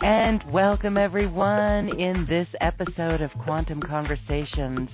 [0.00, 4.88] And welcome everyone in this episode of Quantum Conversations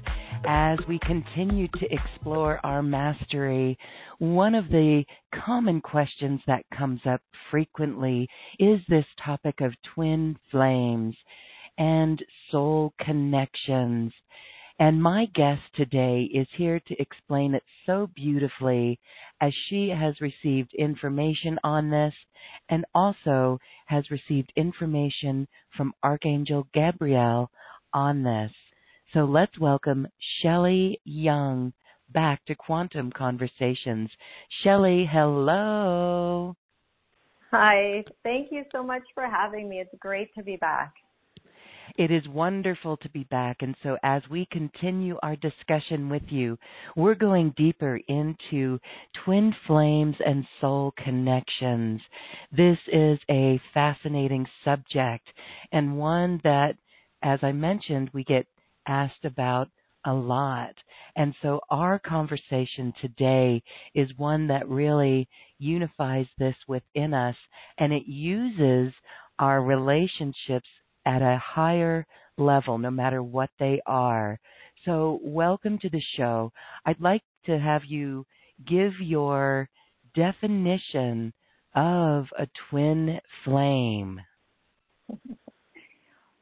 [0.46, 3.78] as we continue to explore our mastery,
[4.18, 5.04] one of the
[5.44, 7.20] common questions that comes up
[7.50, 11.16] frequently is this topic of twin flames
[11.78, 14.12] and soul connections.
[14.80, 18.98] And my guest today is here to explain it so beautifully
[19.42, 22.14] as she has received information on this
[22.70, 25.46] and also has received information
[25.76, 27.50] from Archangel Gabriel
[27.92, 28.52] on this.
[29.12, 30.08] So let's welcome
[30.40, 31.74] Shelley Young
[32.08, 34.08] back to Quantum Conversations.
[34.62, 36.56] Shelley, hello.
[37.50, 38.02] Hi.
[38.22, 39.80] Thank you so much for having me.
[39.80, 40.94] It's great to be back.
[42.00, 43.58] It is wonderful to be back.
[43.60, 46.58] And so, as we continue our discussion with you,
[46.96, 48.80] we're going deeper into
[49.22, 52.00] twin flames and soul connections.
[52.50, 55.28] This is a fascinating subject
[55.72, 56.78] and one that,
[57.22, 58.46] as I mentioned, we get
[58.88, 59.68] asked about
[60.06, 60.74] a lot.
[61.16, 63.62] And so our conversation today
[63.94, 65.28] is one that really
[65.58, 67.36] unifies this within us
[67.76, 68.94] and it uses
[69.38, 70.68] our relationships
[71.06, 72.06] at a higher
[72.36, 74.38] level, no matter what they are.
[74.84, 76.52] So, welcome to the show.
[76.86, 78.26] I'd like to have you
[78.66, 79.68] give your
[80.14, 81.32] definition
[81.74, 84.20] of a twin flame.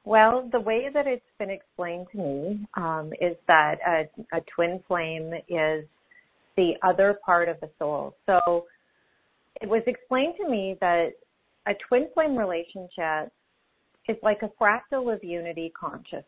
[0.04, 4.82] Well, the way that it's been explained to me um, is that a, a twin
[4.88, 5.84] flame is
[6.56, 8.14] the other part of the soul.
[8.24, 8.64] So
[9.60, 11.10] it was explained to me that
[11.66, 13.32] a twin flame relationship
[14.08, 16.24] is like a fractal of unity consciousness.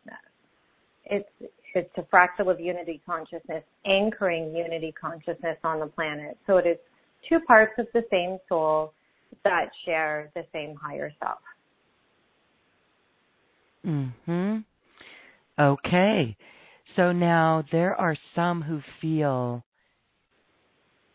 [1.05, 1.29] It's
[1.75, 6.37] it's a fractal of unity consciousness anchoring unity consciousness on the planet.
[6.47, 6.77] So it is
[7.29, 8.93] two parts of the same soul
[9.45, 11.39] that share the same higher self.
[13.85, 14.65] Mhm.
[15.59, 16.37] Okay.
[16.97, 19.65] So now there are some who feel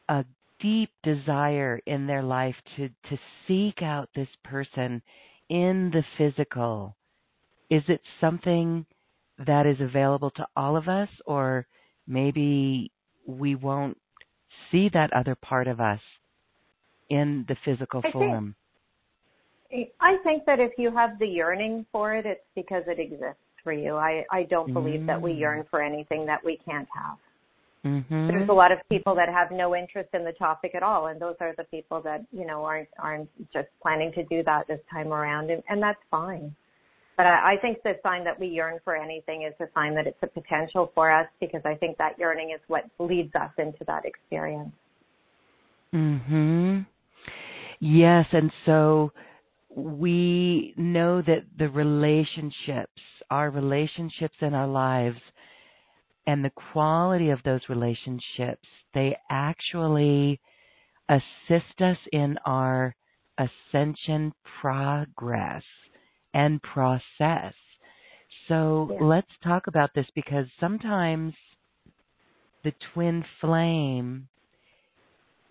[0.07, 0.25] a
[0.59, 5.01] deep desire in their life to to seek out this person
[5.50, 6.95] in the physical.
[7.69, 8.85] Is it something
[9.45, 11.67] that is available to all of us or
[12.07, 12.91] maybe
[13.28, 13.97] we won't
[14.72, 16.00] see that other part of us
[17.09, 18.56] in the physical I form?
[19.69, 23.41] Think- I think that if you have the yearning for it, it's because it exists
[23.62, 23.95] for you.
[23.95, 25.69] I, I don't believe mm that we yearn mm.
[25.69, 27.18] for anything that we can't have.
[27.85, 28.27] Mm-hmm.
[28.27, 31.21] There's a lot of people that have no interest in the topic at all, and
[31.21, 34.79] those are the people that you know aren't aren't just planning to do that this
[34.91, 36.55] time around, and, and that's fine.
[37.15, 40.07] But I, I think the sign that we yearn for anything is a sign that
[40.07, 43.83] it's a potential for us, because I think that yearning is what leads us into
[43.85, 44.71] that experience.
[45.93, 46.87] Mhm.
[47.79, 49.11] Yes, and so
[49.69, 55.19] we know that the relationships, our relationships in our lives,
[56.27, 60.39] and the quality of those relationships, they actually
[61.10, 62.95] assist us in our
[63.38, 65.63] ascension progress
[66.33, 67.54] and process.
[68.48, 69.06] So yeah.
[69.06, 71.33] let's talk about this because sometimes
[72.63, 74.28] the twin flame,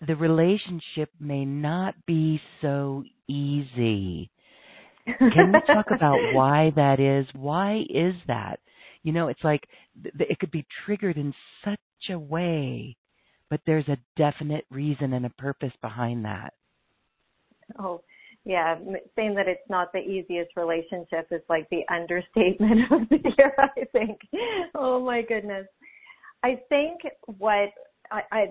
[0.07, 4.31] the relationship may not be so easy.
[5.07, 7.27] Can we talk about why that is?
[7.35, 8.59] Why is that?
[9.05, 9.69] You know, it's like
[10.03, 11.33] th- it could be triggered in
[11.65, 11.79] such
[12.11, 12.97] a way,
[13.51, 16.55] but there's a definite reason and a purpose behind that.
[17.79, 18.03] Oh,
[18.45, 18.77] yeah,
[19.17, 23.85] saying that it's not the easiest relationship is like the understatement of the year, I
[23.93, 24.19] think.
[24.75, 25.67] Oh my goodness.
[26.43, 27.01] I think
[27.39, 27.71] what
[28.11, 28.47] I, I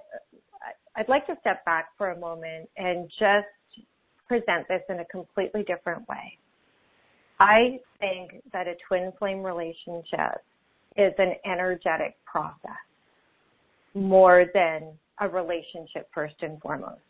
[0.96, 3.48] I'd like to step back for a moment and just
[4.28, 6.38] present this in a completely different way.
[7.40, 10.44] I think that a twin flame relationship
[10.98, 12.72] is an energetic process
[13.94, 17.02] more than a relationship first and foremost.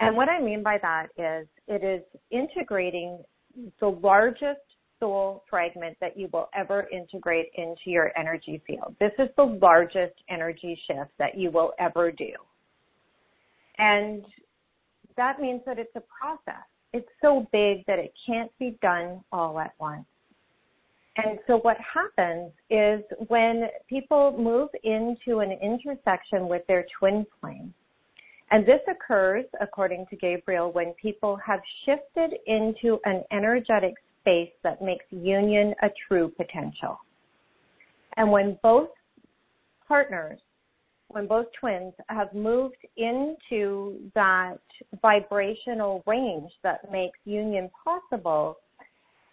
[0.00, 3.18] And what I mean by that is it is integrating
[3.80, 4.60] the largest
[5.00, 8.94] soul fragment that you will ever integrate into your energy field.
[9.00, 12.32] This is the largest energy shift that you will ever do.
[13.78, 14.24] And
[15.16, 16.64] that means that it's a process.
[16.94, 20.06] It's so big that it can't be done all at once.
[21.16, 27.74] And so what happens is when people move into an intersection with their twin flame,
[28.52, 34.80] and this occurs, according to Gabriel, when people have shifted into an energetic space that
[34.80, 37.00] makes union a true potential.
[38.16, 38.90] And when both
[39.88, 40.38] partners,
[41.14, 44.58] when both twins have moved into that
[45.00, 48.58] vibrational range that makes union possible,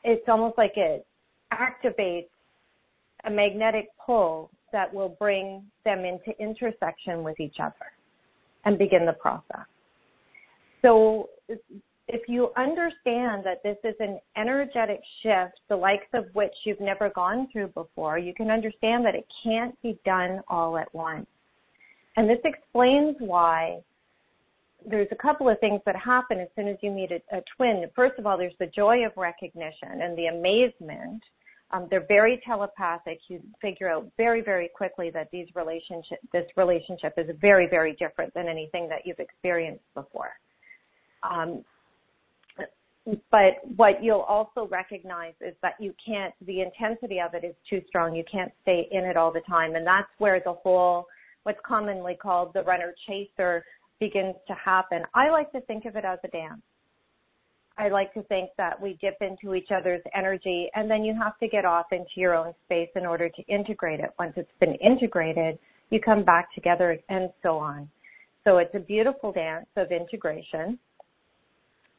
[0.03, 1.07] it's almost like it
[1.51, 2.29] activates
[3.25, 7.91] a magnetic pull that will bring them into intersection with each other
[8.65, 9.65] and begin the process.
[10.83, 11.29] So
[12.07, 17.09] if you understand that this is an energetic shift, the likes of which you've never
[17.09, 21.25] gone through before, you can understand that it can't be done all at once.
[22.17, 23.79] And this explains why
[24.85, 27.85] there's a couple of things that happen as soon as you meet a, a twin.
[27.95, 31.21] First of all, there's the joy of recognition and the amazement
[31.73, 33.19] um, they're very telepathic.
[33.27, 38.33] You figure out very, very quickly that these relationship, this relationship is very, very different
[38.33, 40.31] than anything that you've experienced before.
[41.23, 41.63] Um,
[43.31, 47.81] but what you'll also recognize is that you can't, the intensity of it is too
[47.87, 48.15] strong.
[48.15, 49.75] You can't stay in it all the time.
[49.75, 51.07] And that's where the whole,
[51.43, 53.63] what's commonly called the runner chaser
[53.99, 55.03] begins to happen.
[55.13, 56.61] I like to think of it as a dance.
[57.77, 61.37] I like to think that we dip into each other's energy and then you have
[61.39, 64.09] to get off into your own space in order to integrate it.
[64.19, 65.57] Once it's been integrated,
[65.89, 67.89] you come back together and so on.
[68.43, 70.77] So it's a beautiful dance of integration.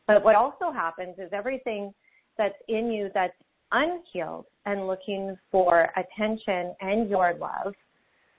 [0.07, 1.95] But what also happens is everything
[2.37, 3.35] that's in you that's
[3.71, 7.75] unhealed and looking for attention and your love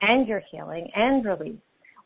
[0.08, 1.60] and your healing and release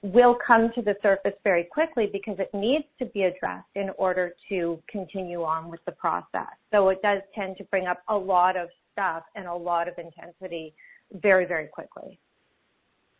[0.04, 4.34] will come to the surface very quickly because it needs to be addressed in order
[4.48, 6.54] to continue on with the process.
[6.72, 9.96] So it does tend to bring up a lot of stuff and a lot of
[9.98, 10.74] intensity
[11.14, 12.20] very, very quickly.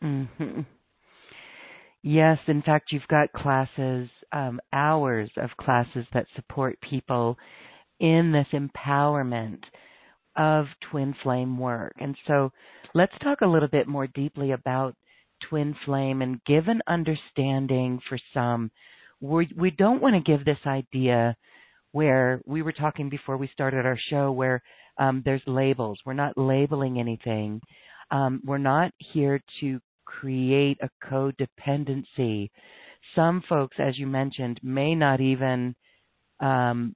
[0.02, 0.60] Mm-hmm.
[2.02, 7.36] Yes, in fact, you've got classes, um, hours of classes that support people
[7.98, 9.58] in this empowerment
[10.38, 11.92] of twin flame work.
[11.98, 12.52] And so
[12.94, 14.94] let's talk a little bit more deeply about
[15.48, 18.70] twin flame and give an understanding for some.
[19.20, 21.36] We, we don't want to give this idea
[21.92, 24.62] where we were talking before we started our show where
[24.98, 25.98] um, there's labels.
[26.06, 27.60] We're not labeling anything.
[28.10, 32.50] Um, we're not here to create a codependency.
[33.14, 35.74] Some folks, as you mentioned, may not even
[36.40, 36.94] um,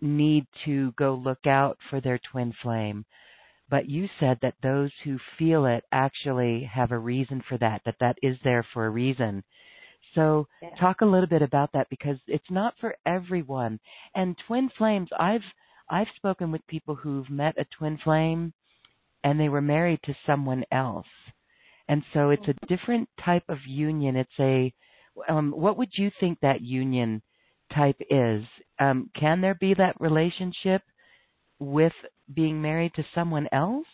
[0.00, 3.04] need to go look out for their twin flame
[3.70, 7.94] but you said that those who feel it actually have a reason for that, that
[8.00, 9.44] that is there for a reason.
[10.14, 10.70] So yeah.
[10.80, 13.78] talk a little bit about that because it's not for everyone.
[14.16, 15.44] And twin flames, I've
[15.88, 18.52] I've spoken with people who've met a twin flame
[19.22, 21.06] and they were married to someone else.
[21.88, 24.16] And so it's a different type of union.
[24.16, 24.72] It's a
[25.28, 27.22] um, what would you think that union
[27.74, 28.44] type is?
[28.78, 30.82] Um, can there be that relationship
[31.58, 31.92] with
[32.34, 33.86] being married to someone else?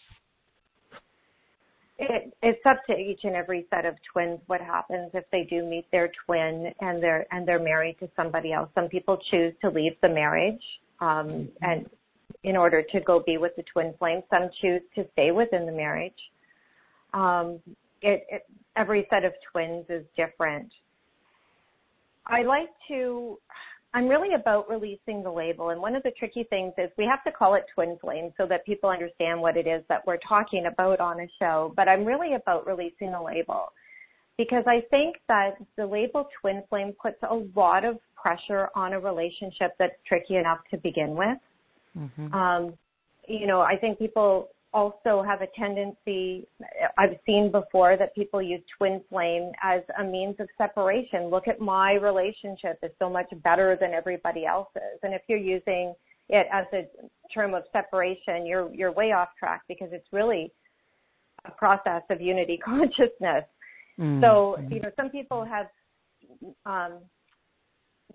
[1.98, 5.64] It, it's up to each and every set of twins what happens if they do
[5.64, 8.68] meet their twin and they're and they're married to somebody else.
[8.74, 10.60] Some people choose to leave the marriage
[11.00, 11.88] um, and
[12.44, 14.22] in order to go be with the twin flame.
[14.30, 16.12] Some choose to stay within the marriage.
[17.14, 17.60] Um,
[18.02, 20.70] it, it, every set of twins is different.
[22.26, 23.38] I like to
[23.96, 25.70] I'm really about releasing the label.
[25.70, 28.46] And one of the tricky things is we have to call it twin flame so
[28.46, 31.72] that people understand what it is that we're talking about on a show.
[31.76, 33.72] But I'm really about releasing the label
[34.36, 39.00] because I think that the label twin flame puts a lot of pressure on a
[39.00, 41.38] relationship that's tricky enough to begin with.
[41.98, 42.34] Mm-hmm.
[42.34, 42.74] Um,
[43.26, 46.46] you know, I think people also have a tendency,
[46.98, 51.30] I've seen before that people use twin flame as a means of separation.
[51.30, 55.00] Look at my relationship is so much better than everybody else's.
[55.02, 55.94] And if you're using
[56.28, 56.86] it as a
[57.32, 60.52] term of separation, you're, you're way off track because it's really
[61.46, 63.44] a process of unity consciousness.
[63.98, 64.20] Mm-hmm.
[64.22, 65.68] So, you know, some people have,
[66.66, 66.98] um,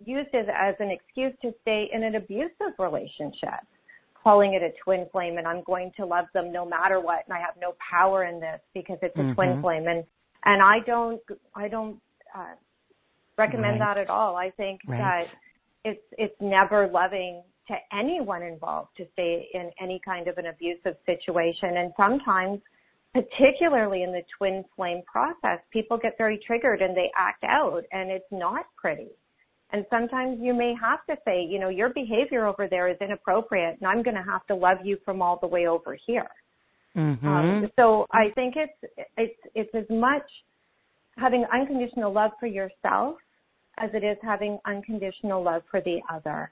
[0.06, 3.66] used it as an excuse to stay in an abusive relationship
[4.24, 7.34] calling it a twin flame and I'm going to love them no matter what and
[7.34, 9.34] I have no power in this because it's a mm-hmm.
[9.34, 10.04] twin flame and
[10.46, 11.22] and I don't
[11.56, 12.00] I don't
[12.36, 12.56] uh,
[13.38, 13.96] recommend right.
[13.96, 14.36] that at all.
[14.36, 14.98] I think right.
[14.98, 15.24] that
[15.84, 20.96] it's it's never loving to anyone involved to stay in any kind of an abusive
[21.06, 22.60] situation and sometimes
[23.14, 28.10] particularly in the twin flame process people get very triggered and they act out and
[28.10, 29.10] it's not pretty
[29.74, 33.78] and sometimes you may have to say, you know, your behavior over there is inappropriate
[33.80, 36.28] and I'm going to have to love you from all the way over here.
[36.96, 37.28] Mm-hmm.
[37.28, 40.26] Um, so I think it's, it's, it's as much
[41.18, 43.16] having unconditional love for yourself
[43.78, 46.52] as it is having unconditional love for the other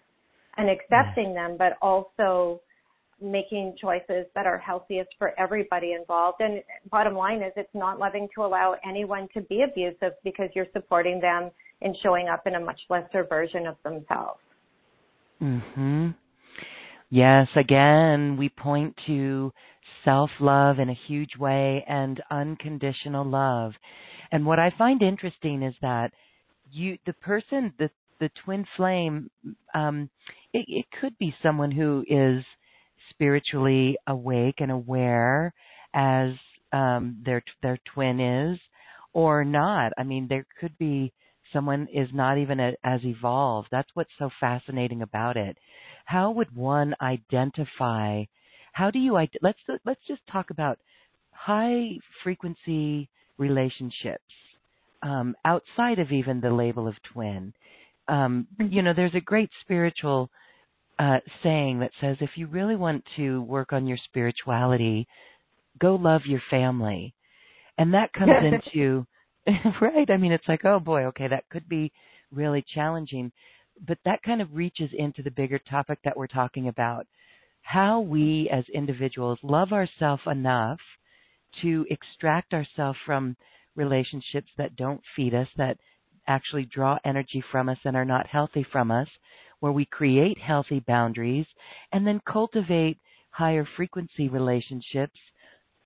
[0.58, 2.62] and accepting them, but also
[3.22, 6.42] making choices that are healthiest for everybody involved.
[6.42, 6.62] And
[6.92, 11.20] bottom line is it's not loving to allow anyone to be abusive because you're supporting
[11.20, 14.40] them in showing up in a much lesser version of themselves.
[15.42, 16.16] Mhm.
[17.10, 19.52] Yes, again, we point to
[20.04, 23.74] self-love in a huge way and unconditional love.
[24.32, 26.14] And what I find interesting is that
[26.72, 29.30] you the person the the twin flame
[29.74, 30.10] um
[30.54, 32.44] it, it could be someone who is
[33.20, 35.54] spiritually awake and aware
[35.94, 36.32] as
[36.72, 38.60] um their their twin is
[39.14, 39.92] or not.
[39.98, 41.12] I mean, there could be
[41.52, 43.68] someone is not even a, as evolved.
[43.72, 45.58] That's what's so fascinating about it.
[46.06, 48.24] How would one identify?
[48.72, 49.14] How do you?
[49.42, 50.80] Let's let's just talk about
[51.32, 54.24] high frequency relationships
[55.02, 57.54] um, outside of even the label of twin.
[58.08, 58.74] Um, mm-hmm.
[58.74, 60.30] you know, there's a great spiritual
[61.00, 65.08] uh, saying that says, if you really want to work on your spirituality,
[65.80, 67.14] go love your family,
[67.78, 69.08] and that comes into
[69.82, 70.10] right.
[70.10, 71.92] I mean, it's like, oh boy, okay, that could be
[72.32, 73.32] really challenging.
[73.88, 77.08] But that kind of reaches into the bigger topic that we're talking about
[77.62, 80.80] how we as individuals love ourselves enough
[81.62, 83.36] to extract ourselves from
[83.76, 85.78] relationships that don't feed us, that
[86.28, 89.08] actually draw energy from us and are not healthy from us,
[89.60, 91.46] where we create healthy boundaries
[91.92, 92.98] and then cultivate
[93.32, 95.18] higher frequency relationships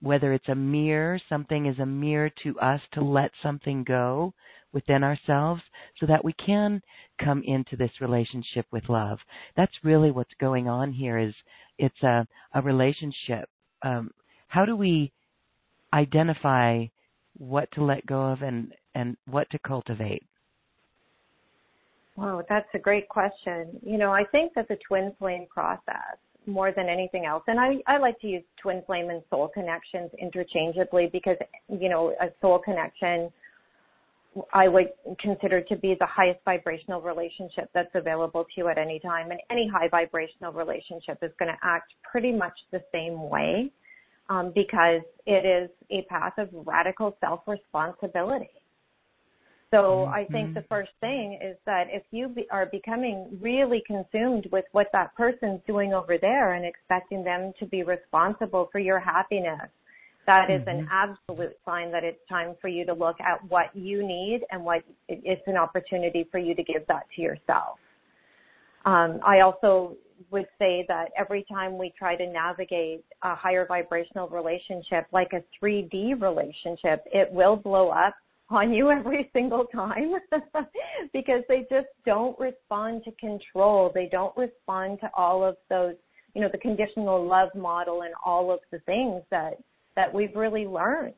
[0.03, 4.33] whether it's a mirror, something is a mirror to us to let something go
[4.73, 5.61] within ourselves
[5.97, 6.81] so that we can
[7.23, 9.17] come into this relationship with love.
[9.55, 11.33] That's really what's going on here is
[11.77, 13.47] it's a, a relationship.
[13.81, 14.11] Um,
[14.49, 15.13] how do we
[15.93, 16.85] identify
[17.37, 20.23] what to let go of and, and what to cultivate?
[22.15, 23.79] Wow, that's a great question.
[23.83, 27.43] You know, I think that the twin flame process more than anything else.
[27.47, 31.37] And I, I like to use twin flame and soul connections interchangeably because,
[31.69, 33.31] you know, a soul connection
[34.51, 34.89] I would
[35.19, 39.31] consider to be the highest vibrational relationship that's available to you at any time.
[39.31, 43.71] And any high vibrational relationship is going to act pretty much the same way
[44.29, 48.49] um, because it is a path of radical self responsibility.
[49.73, 50.13] So mm-hmm.
[50.13, 54.65] I think the first thing is that if you be, are becoming really consumed with
[54.71, 59.69] what that person's doing over there and expecting them to be responsible for your happiness,
[60.27, 60.81] that is mm-hmm.
[60.81, 64.63] an absolute sign that it's time for you to look at what you need and
[64.63, 67.79] what it's an opportunity for you to give that to yourself.
[68.85, 69.95] Um, I also
[70.29, 75.43] would say that every time we try to navigate a higher vibrational relationship, like a
[75.59, 78.13] 3D relationship, it will blow up
[78.49, 80.13] on you every single time
[81.13, 83.91] because they just don't respond to control.
[83.93, 85.95] They don't respond to all of those,
[86.33, 89.53] you know, the conditional love model and all of the things that
[89.95, 91.13] that we've really learned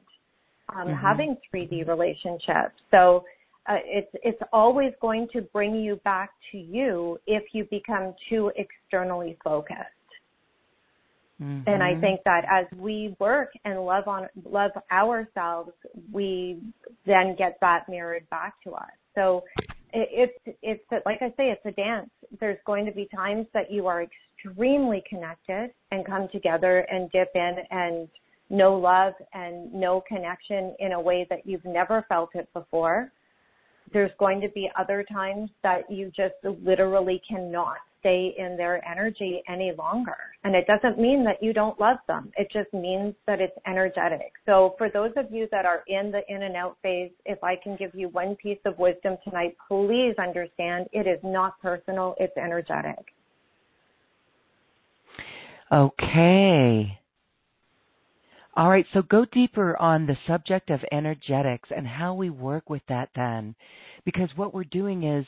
[0.73, 0.93] um, mm-hmm.
[0.93, 2.75] having 3D relationships.
[2.91, 3.23] So
[3.67, 8.51] uh, it's it's always going to bring you back to you if you become too
[8.55, 9.79] externally focused.
[11.41, 11.69] Mm-hmm.
[11.69, 12.01] And I mm-hmm.
[12.01, 15.71] think that as we work and love on love ourselves,
[16.11, 16.59] we
[17.05, 18.91] then get that mirrored back to us.
[19.15, 19.43] So
[19.93, 22.09] it, it's it's like I say, it's a dance.
[22.39, 27.31] There's going to be times that you are extremely connected and come together and dip
[27.35, 28.07] in and
[28.49, 33.11] know love and know connection in a way that you've never felt it before.
[33.93, 39.41] there's going to be other times that you just literally cannot stay in their energy
[39.49, 40.15] any longer.
[40.43, 42.31] And it doesn't mean that you don't love them.
[42.37, 44.33] It just means that it's energetic.
[44.45, 47.55] So for those of you that are in the in and out phase, if I
[47.55, 52.37] can give you one piece of wisdom tonight, please understand it is not personal, it's
[52.37, 53.05] energetic.
[55.71, 56.99] Okay.
[58.55, 62.83] All right, so go deeper on the subject of energetics and how we work with
[62.87, 63.55] that then.
[64.05, 65.25] Because what we're doing is,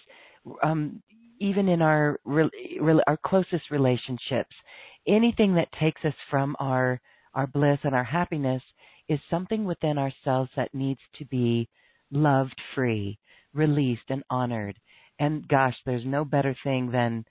[0.64, 1.02] um,
[1.40, 2.20] even in our
[3.08, 4.56] our closest relationships,
[5.08, 7.00] anything that takes us from our
[7.34, 8.64] our bliss and our happiness
[9.08, 11.70] is something within ourselves that needs to be
[12.12, 13.18] loved free,
[13.54, 14.78] released and honored.
[15.20, 17.26] And gosh, there's no better thing than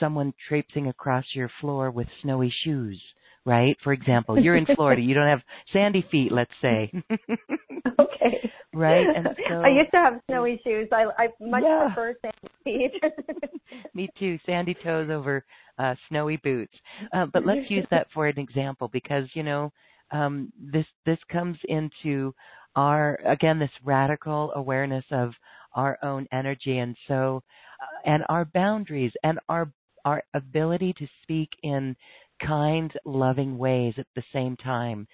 [0.00, 3.00] someone traipsing across your floor with snowy shoes
[3.46, 3.76] right?
[3.82, 5.40] For example, you're in Florida, you don't have
[5.72, 6.92] sandy feet, let's say.
[7.98, 8.50] okay.
[8.74, 9.06] Right?
[9.16, 10.88] And so I used to have snowy shoes.
[10.92, 11.86] I I much yeah.
[11.86, 13.82] prefer sandy feet.
[13.94, 15.44] Me too, sandy toes over
[15.78, 16.74] uh snowy boots.
[17.14, 19.72] Uh, but let's use that for an example because, you know,
[20.10, 22.34] um this this comes into
[22.74, 25.30] our again this radical awareness of
[25.74, 27.42] our own energy and so
[27.80, 29.70] uh, and our boundaries and our
[30.04, 31.96] our ability to speak in
[32.44, 35.06] kind, loving ways at the same time.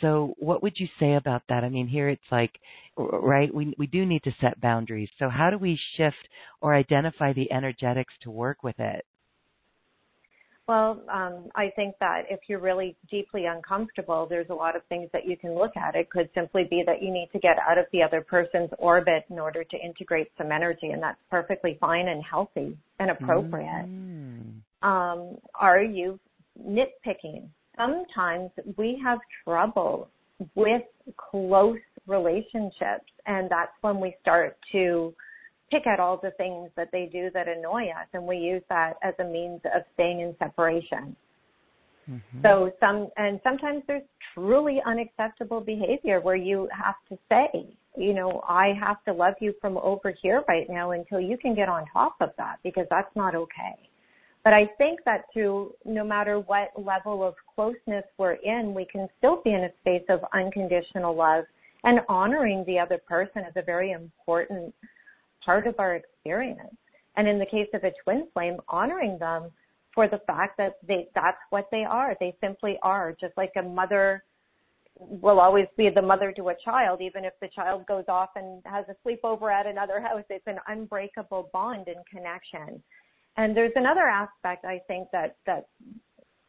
[0.00, 1.64] So, what would you say about that?
[1.64, 2.52] I mean, here it's like,
[2.96, 3.52] right?
[3.54, 5.08] We we do need to set boundaries.
[5.18, 6.28] So, how do we shift
[6.60, 9.06] or identify the energetics to work with it?
[10.68, 15.08] Well, um, I think that if you're really deeply uncomfortable, there's a lot of things
[15.12, 15.94] that you can look at.
[15.94, 19.26] It could simply be that you need to get out of the other person's orbit
[19.30, 23.86] in order to integrate some energy, and that's perfectly fine and healthy and appropriate.
[23.86, 24.54] Mm.
[24.82, 26.18] Um, are you
[26.64, 27.48] nitpicking.
[27.76, 30.08] Sometimes we have trouble
[30.54, 30.82] with
[31.16, 35.14] close relationships, and that's when we start to
[35.70, 38.94] pick at all the things that they do that annoy us, and we use that
[39.02, 41.16] as a means of staying in separation.
[42.10, 42.40] Mm-hmm.
[42.42, 47.66] So some and sometimes there's truly unacceptable behavior where you have to say,
[47.96, 51.56] you know, I have to love you from over here right now until you can
[51.56, 53.76] get on top of that because that's not okay.
[54.46, 59.08] But I think that through no matter what level of closeness we're in, we can
[59.18, 61.46] still be in a space of unconditional love
[61.82, 64.72] and honoring the other person is a very important
[65.44, 66.76] part of our experience.
[67.16, 69.50] And in the case of a twin flame, honoring them
[69.92, 72.14] for the fact that they, that's what they are.
[72.20, 74.22] They simply are just like a mother
[75.00, 78.62] will always be the mother to a child, even if the child goes off and
[78.64, 80.22] has a sleepover at another house.
[80.30, 82.80] It's an unbreakable bond and connection.
[83.36, 85.68] And there's another aspect I think that that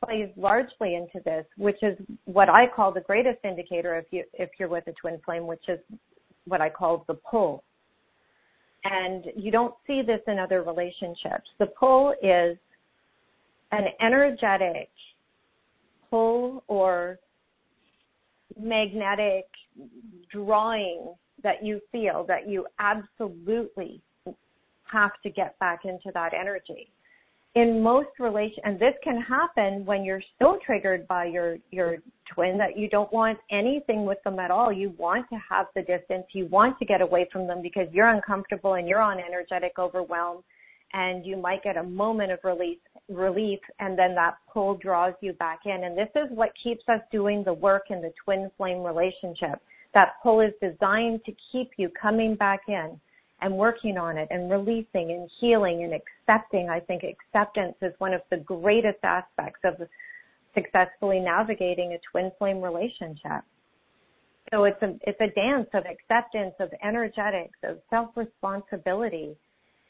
[0.03, 4.49] plays largely into this, which is what I call the greatest indicator if you if
[4.59, 5.79] you're with a twin flame, which is
[6.45, 7.63] what I call the pull.
[8.83, 11.49] And you don't see this in other relationships.
[11.59, 12.57] The pull is
[13.71, 14.89] an energetic
[16.09, 17.19] pull or
[18.57, 19.45] magnetic
[20.31, 24.01] drawing that you feel that you absolutely
[24.91, 26.89] have to get back into that energy.
[27.55, 31.97] In most relation, and this can happen when you're so triggered by your, your
[32.31, 34.71] twin that you don't want anything with them at all.
[34.71, 36.25] You want to have the distance.
[36.33, 40.43] You want to get away from them because you're uncomfortable and you're on energetic overwhelm
[40.93, 42.77] and you might get a moment of relief,
[43.09, 45.83] relief and then that pull draws you back in.
[45.83, 49.61] And this is what keeps us doing the work in the twin flame relationship.
[49.93, 52.99] That pull is designed to keep you coming back in
[53.41, 56.69] and working on it and releasing and healing and accepting.
[56.69, 59.75] I think acceptance is one of the greatest aspects of
[60.55, 63.43] successfully navigating a twin flame relationship.
[64.51, 69.35] So it's a it's a dance of acceptance, of energetics, of self responsibility.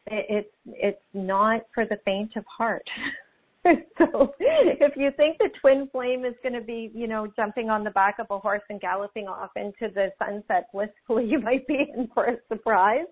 [0.07, 2.87] It, it's it's not for the faint of heart.
[3.97, 7.83] so if you think the twin flame is going to be, you know, jumping on
[7.83, 11.85] the back of a horse and galloping off into the sunset blissfully, you might be
[11.95, 13.05] in for a surprise.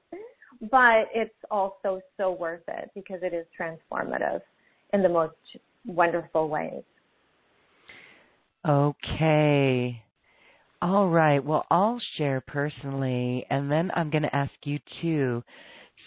[0.71, 4.39] But it's also so worth it because it is transformative
[4.93, 5.35] in the most
[5.85, 6.83] wonderful ways.
[8.67, 10.01] Okay.
[10.81, 11.43] All right.
[11.43, 15.43] Well, I'll share personally, and then I'm going to ask you too.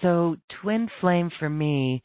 [0.02, 2.02] So, twin flame for me,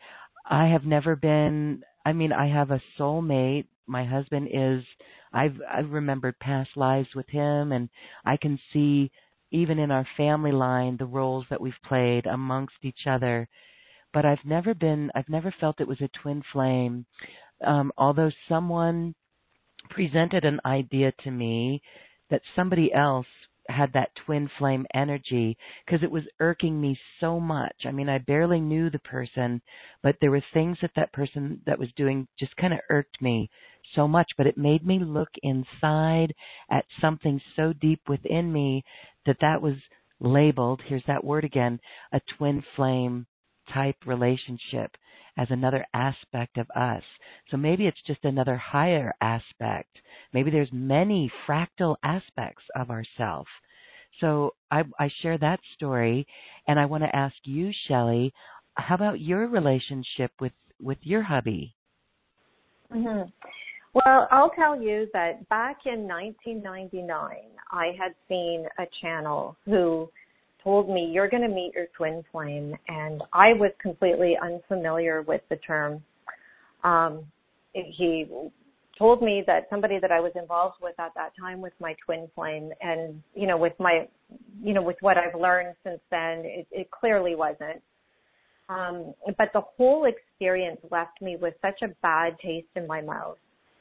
[0.49, 3.68] I have never been I mean, I have a soulmate.
[3.88, 4.84] My husband is
[5.34, 7.89] I've I've remembered past lives with him and
[8.26, 9.12] I can see
[9.52, 13.48] even in our family line the roles that we've played amongst each other.
[14.13, 17.06] But I've never been I've never felt it was a twin flame.
[17.63, 19.16] Um although someone
[19.89, 21.82] presented an idea to me
[22.30, 23.28] that somebody else
[23.69, 27.76] had that twin flame energy because it was irking me so much.
[27.86, 29.62] I mean, I barely knew the person,
[30.02, 33.49] but there were things that that person that was doing just kind of irked me
[33.95, 36.34] so much, but it made me look inside
[36.71, 38.84] at something so deep within me
[39.26, 39.76] that that was
[40.19, 41.80] labeled, here's that word again,
[42.12, 43.26] a twin flame
[43.73, 44.91] type relationship
[45.38, 47.04] as another aspect of us.
[47.50, 49.98] So maybe it's just another higher aspect.
[50.34, 53.48] Maybe there's many fractal aspects of ourself.
[54.19, 56.28] So I, I share that story,
[56.67, 58.34] and I want to ask you, Shelley,
[58.76, 61.76] how about your relationship with with your hubby?
[62.93, 63.30] Mm-hmm.
[63.93, 67.38] Well, I'll tell you that back in 1999,
[67.72, 70.10] I had seen a channel who
[70.63, 72.76] told me, You're going to meet your twin flame.
[72.88, 76.04] And I was completely unfamiliar with the term.
[76.84, 77.26] Um,
[77.73, 78.26] he
[78.97, 82.30] told me that somebody that I was involved with at that time was my twin
[82.36, 82.71] flame.
[82.82, 84.08] And, you know, with my,
[84.62, 87.82] you know, with what I've learned since then, it, it clearly wasn't.
[88.69, 93.38] Um, but the whole experience left me with such a bad taste in my mouth.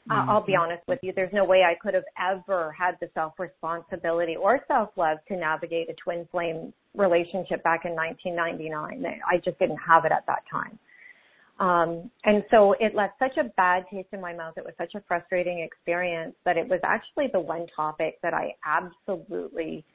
[0.09, 0.29] Mm-hmm.
[0.29, 3.33] I'll be honest with you, there's no way I could have ever had the self
[3.39, 9.05] responsibility or self love to navigate a twin flame relationship back in 1999.
[9.29, 10.77] I just didn't have it at that time.
[11.59, 14.55] Um, and so it left such a bad taste in my mouth.
[14.57, 18.55] It was such a frustrating experience that it was actually the one topic that I
[18.65, 19.85] absolutely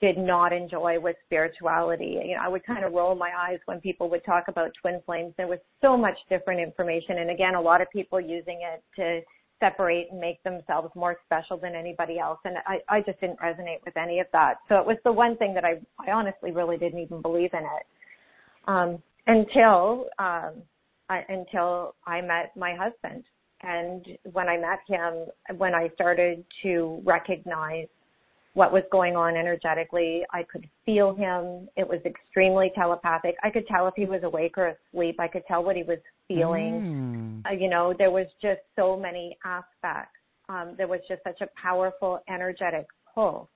[0.00, 2.18] did not enjoy with spirituality.
[2.24, 5.00] You know, I would kind of roll my eyes when people would talk about twin
[5.06, 5.32] flames.
[5.36, 7.18] There was so much different information.
[7.18, 9.20] And again, a lot of people using it to
[9.60, 12.38] separate and make themselves more special than anybody else.
[12.44, 14.56] And I, I just didn't resonate with any of that.
[14.68, 17.60] So it was the one thing that I, I honestly really didn't even believe in
[17.60, 17.86] it.
[18.66, 20.62] Um, until, um,
[21.08, 23.24] I, until I met my husband.
[23.62, 27.88] And when I met him, when I started to recognize
[28.56, 30.22] what was going on energetically.
[30.32, 31.68] I could feel him.
[31.76, 33.34] It was extremely telepathic.
[33.44, 35.16] I could tell if he was awake or asleep.
[35.20, 37.42] I could tell what he was feeling.
[37.44, 37.50] Mm.
[37.50, 40.16] Uh, you know, there was just so many aspects.
[40.48, 43.50] Um, there was just such a powerful energetic pull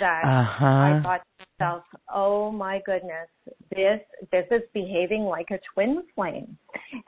[0.00, 0.66] that uh-huh.
[0.66, 3.28] I thought to myself, "Oh my goodness,
[3.70, 6.58] this this is behaving like a twin flame,"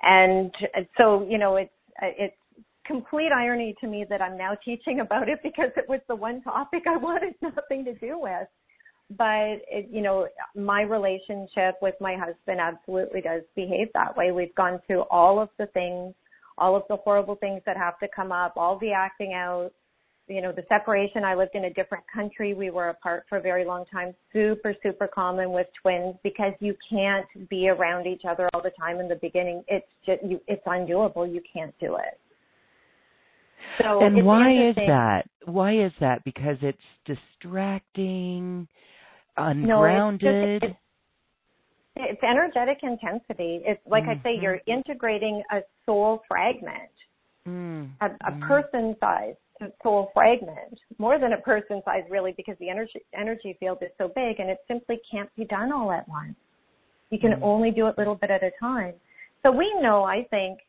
[0.03, 0.51] and
[0.97, 1.71] so you know, it's
[2.01, 2.35] it's
[2.93, 6.43] complete irony to me that I'm now teaching about it because it was the one
[6.43, 8.49] topic I wanted nothing to do with.
[9.17, 14.31] But it, you know, my relationship with my husband absolutely does behave that way.
[14.31, 16.15] We've gone through all of the things,
[16.59, 19.71] all of the horrible things that have to come up, all the acting out,
[20.29, 21.25] you know, the separation.
[21.25, 22.55] I lived in a different country.
[22.55, 24.15] We were apart for a very long time.
[24.33, 29.01] Super, super common with twins because you can't be around each other all the time
[29.01, 29.65] in the beginning.
[29.69, 31.31] It's just, you, it's undoable.
[31.31, 32.19] You can't do it.
[33.81, 35.23] So and why is that?
[35.45, 36.23] Why is that?
[36.25, 38.69] Because it's distracting,
[39.37, 40.63] ungrounded.
[40.63, 40.73] No, it's, just,
[41.97, 43.63] it's, it's energetic intensity.
[43.65, 44.21] It's like mm-hmm.
[44.21, 44.73] I say, you're mm-hmm.
[44.73, 46.91] integrating a soul fragment,
[47.47, 47.87] mm-hmm.
[48.01, 49.35] a, a person size
[49.83, 54.09] soul fragment, more than a person size really, because the energy energy field is so
[54.09, 56.35] big, and it simply can't be done all at once.
[57.11, 57.45] You can mm-hmm.
[57.45, 58.95] only do it little bit at a time.
[59.43, 60.61] So we know, I think,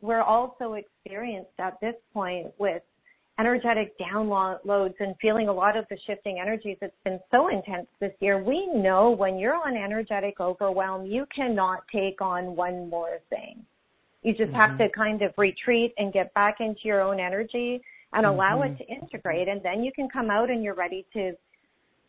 [0.00, 2.82] we're also experienced at this point with
[3.38, 6.76] energetic downloads and feeling a lot of the shifting energies.
[6.82, 8.42] It's been so intense this year.
[8.42, 13.64] We know when you're on energetic overwhelm, you cannot take on one more thing.
[14.22, 14.54] You just mm-hmm.
[14.54, 17.80] have to kind of retreat and get back into your own energy
[18.12, 18.72] and allow mm-hmm.
[18.72, 19.46] it to integrate.
[19.48, 21.32] And then you can come out and you're ready to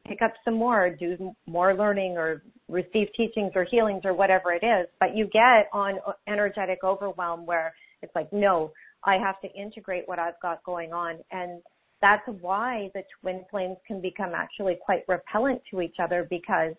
[0.10, 4.64] pick up some more, do more learning or receive teachings or healings or whatever it
[4.64, 4.88] is.
[5.00, 8.72] But you get on energetic overwhelm where it's like, no,
[9.04, 11.20] I have to integrate what I've got going on.
[11.32, 11.62] And
[12.02, 16.74] that's why the twin flames can become actually quite repellent to each other because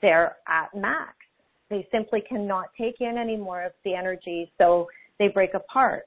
[0.00, 1.14] they're at max.
[1.70, 6.04] They simply cannot take in any more of the energy, so they break apart.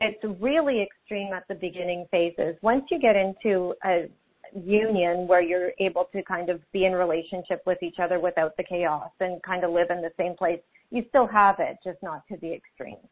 [0.00, 2.56] It's really extreme at the beginning phases.
[2.62, 4.08] Once you get into a
[4.54, 8.64] union where you're able to kind of be in relationship with each other without the
[8.64, 12.26] chaos and kind of live in the same place, you still have it, just not
[12.28, 13.08] to the extremes.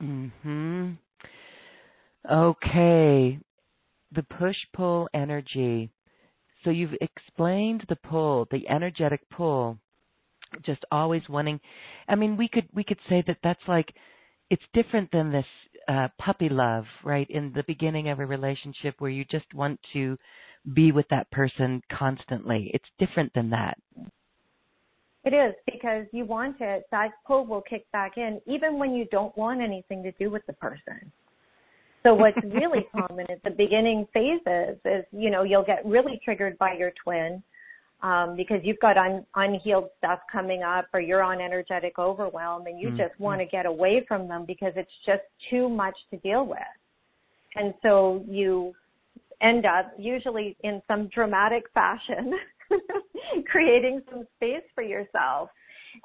[0.00, 0.96] Mhm.
[2.28, 3.38] Okay.
[4.12, 5.90] The push pull energy.
[6.64, 9.78] So you've explained the pull, the energetic pull,
[10.62, 11.60] just always wanting
[12.08, 13.94] I mean we could we could say that that's like
[14.50, 15.46] it's different than this
[15.90, 17.28] uh, puppy love, right?
[17.30, 20.16] In the beginning of a relationship where you just want to
[20.72, 22.70] be with that person constantly.
[22.72, 23.76] It's different than that.
[25.24, 26.84] It is because you want it.
[26.90, 30.46] That pull will kick back in even when you don't want anything to do with
[30.46, 31.12] the person.
[32.02, 36.56] So what's really common at the beginning phases is, you know, you'll get really triggered
[36.58, 37.42] by your twin
[38.02, 42.80] um, because you've got un- unhealed stuff coming up or you're on energetic overwhelm and
[42.80, 42.98] you mm-hmm.
[42.98, 46.58] just want to get away from them because it's just too much to deal with.
[47.56, 48.74] And so you
[49.42, 52.32] end up usually in some dramatic fashion
[53.46, 55.48] creating some space for yourself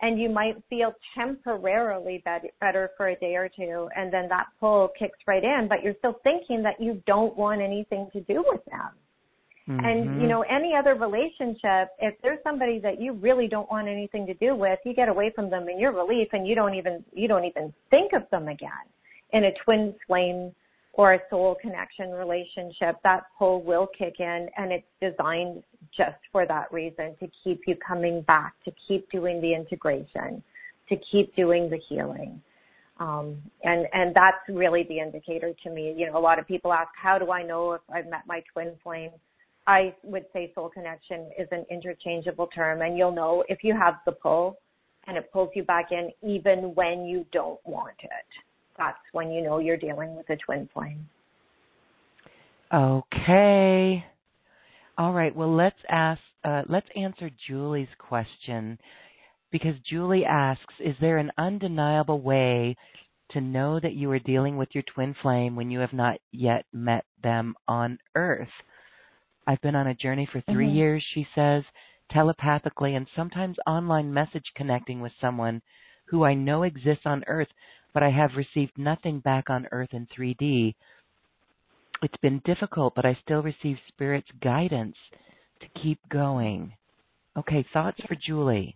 [0.02, 2.24] and you might feel temporarily
[2.60, 5.96] better for a day or two and then that pull kicks right in but you're
[6.00, 8.90] still thinking that you don't want anything to do with them
[9.70, 9.84] Mm-hmm.
[9.84, 14.28] And you know, any other relationship, if there's somebody that you really don't want anything
[14.28, 17.04] to do with, you get away from them in your relief and you don't even
[17.14, 18.70] you don't even think of them again.
[19.34, 20.54] In a twin flame
[20.94, 25.64] or a soul connection relationship, that pull will kick in and it's designed
[25.98, 30.44] just for that reason to keep you coming back, to keep doing the integration,
[30.90, 32.40] to keep doing the healing.
[33.00, 35.94] Um, and and that's really the indicator to me.
[35.98, 38.44] You know, a lot of people ask, how do I know if I've met my
[38.54, 39.10] twin flame?
[39.68, 43.96] I would say soul connection is an interchangeable term, and you'll know if you have
[44.06, 44.60] the pull
[45.08, 48.10] and it pulls you back in even when you don't want it.
[48.78, 51.08] That's when you know you're dealing with a twin flame.
[52.74, 54.04] Okay.
[54.98, 55.36] All right.
[55.36, 56.22] Well, let's ask.
[56.44, 58.78] Uh, let's answer Julie's question
[59.52, 62.76] because Julie asks: Is there an undeniable way
[63.32, 66.66] to know that you are dealing with your twin flame when you have not yet
[66.74, 68.48] met them on Earth?
[69.48, 70.76] I've been on a journey for 3 mm-hmm.
[70.76, 71.64] years, she says,
[72.12, 75.62] telepathically and sometimes online message connecting with someone
[76.06, 77.48] who I know exists on Earth,
[77.94, 80.76] but I have received nothing back on Earth in 3D.
[82.02, 84.96] It's been difficult, but I still receive Spirit's guidance
[85.62, 86.74] to keep going.
[87.38, 88.76] Okay, thoughts for Julie?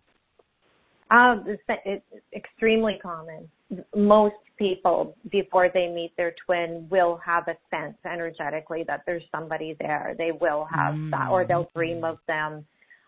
[1.11, 3.49] Um, it's extremely common.
[3.95, 9.75] Most people, before they meet their twin, will have a sense energetically that there's somebody
[9.79, 10.15] there.
[10.17, 11.11] They will have mm.
[11.11, 12.65] that, or they'll dream of them.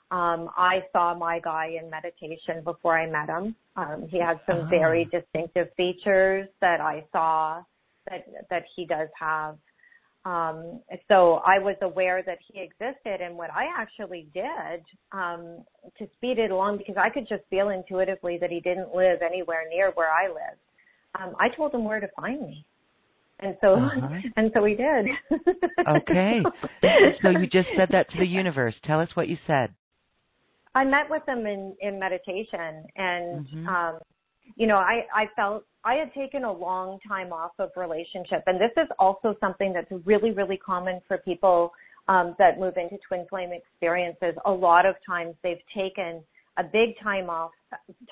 [0.10, 3.56] Um, I saw my guy in meditation before I met him.
[3.76, 4.68] Um, he had some oh.
[4.70, 7.64] very distinctive features that I saw
[8.10, 9.58] that that he does have.
[10.23, 15.65] Um, so I was aware that he existed and what I actually did, um,
[15.97, 19.63] to speed it along because I could just feel intuitively that he didn't live anywhere
[19.69, 20.62] near where I lived.
[21.19, 22.65] Um, I told him where to find me.
[23.39, 24.10] And so, uh-huh.
[24.38, 25.07] and so he did.
[25.89, 26.41] okay.
[27.23, 28.73] So you just said that to the universe.
[28.84, 29.73] Tell us what you said.
[30.73, 33.67] I met with him in, in meditation and, mm-hmm.
[33.67, 33.99] um,
[34.56, 38.60] you know, I, I felt I had taken a long time off of relationship, and
[38.60, 41.71] this is also something that's really, really common for people
[42.08, 44.36] um, that move into twin flame experiences.
[44.45, 46.23] A lot of times they've taken
[46.58, 47.51] a big time off,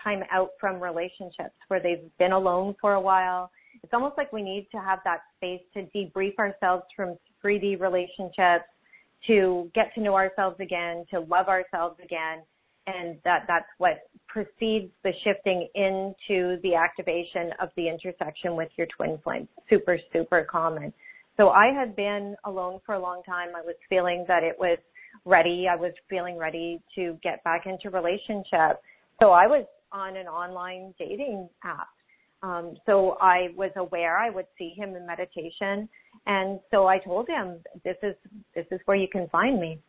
[0.04, 3.52] time out from relationships where they've been alone for a while.
[3.84, 8.66] It's almost like we need to have that space to debrief ourselves from 3D relationships,
[9.28, 12.40] to get to know ourselves again, to love ourselves again,
[12.90, 18.88] and that that's what precedes the shifting into the activation of the intersection with your
[18.96, 19.48] twin flame.
[19.70, 20.94] Super, super common.
[21.38, 23.50] So I had been alone for a long time.
[23.56, 24.78] I was feeling that it was
[25.26, 25.68] ready.
[25.72, 28.82] I was feeling ready to get back into relationship.
[29.22, 31.88] So I was on an online dating app.
[32.42, 35.90] Um, so I was aware I would see him in meditation.
[36.26, 38.16] And so I told him, this is,
[38.56, 39.80] this is where you can find me.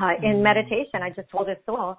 [0.00, 0.42] Uh, in mm-hmm.
[0.42, 1.98] meditation, I just told his soul,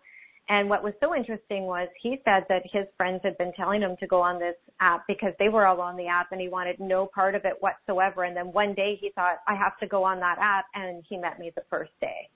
[0.49, 3.95] and what was so interesting was he said that his friends had been telling him
[3.99, 6.77] to go on this app because they were all on the app and he wanted
[6.79, 8.25] no part of it whatsoever.
[8.25, 10.65] And then one day he thought, I have to go on that app.
[10.75, 12.27] And he met me the first day.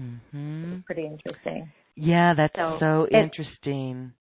[0.00, 0.78] Mm-hmm.
[0.86, 1.70] pretty interesting.
[1.96, 4.12] Yeah, that's so, so interesting.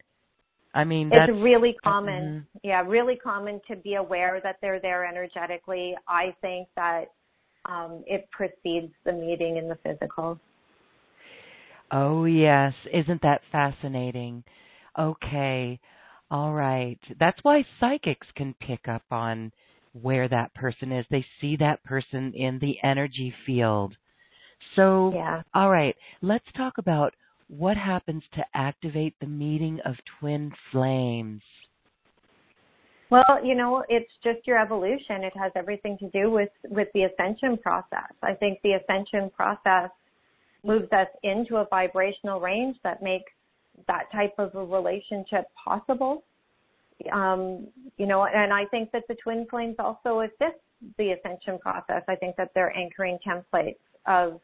[0.74, 2.46] I mean, it's really common.
[2.56, 2.68] Mm-hmm.
[2.68, 5.96] Yeah, really common to be aware that they're there energetically.
[6.10, 7.06] I think that
[7.66, 10.40] um, it precedes the meeting in the physical.
[11.92, 12.74] Oh, yes.
[12.94, 14.44] Isn't that fascinating?
[14.98, 15.80] Okay.
[16.30, 17.00] All right.
[17.20, 19.52] That's why psychics can pick up on
[19.94, 21.06] where that person is.
[21.12, 23.96] They see that person in the energy field.
[24.76, 25.42] So, yeah.
[25.54, 25.96] all right.
[26.22, 27.14] Let's talk about
[27.48, 31.42] what happens to activate the meeting of twin flames.
[33.12, 35.26] Well, you know, it's just your evolution.
[35.26, 38.14] It has everything to do with with the ascension process.
[38.24, 39.90] I think the ascension process
[40.64, 43.32] moves us into a vibrational range that makes
[43.88, 46.24] that type of a relationship possible.
[47.12, 50.62] Um, you know, and I think that the twin flames also assist
[50.98, 52.04] the ascension process.
[52.08, 54.40] I think that they're anchoring templates of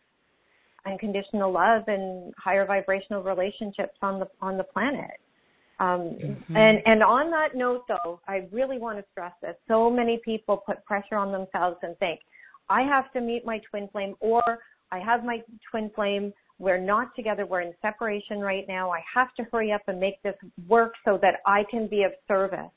[0.85, 5.21] unconditional love and higher vibrational relationships on the on the planet.
[5.79, 6.57] Um, mm-hmm.
[6.57, 9.55] And and on that note, though, I really want to stress this.
[9.67, 12.19] So many people put pressure on themselves and think,
[12.69, 14.41] I have to meet my twin flame, or
[14.91, 16.33] I have my twin flame.
[16.59, 17.45] We're not together.
[17.45, 18.89] We're in separation right now.
[18.89, 20.33] I have to hurry up and make this
[20.67, 22.71] work so that I can be of service.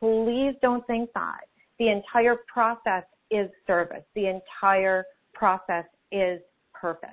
[0.00, 1.42] Please don't think that.
[1.78, 4.02] The entire process is service.
[4.16, 6.40] The entire process is
[6.74, 7.10] purpose.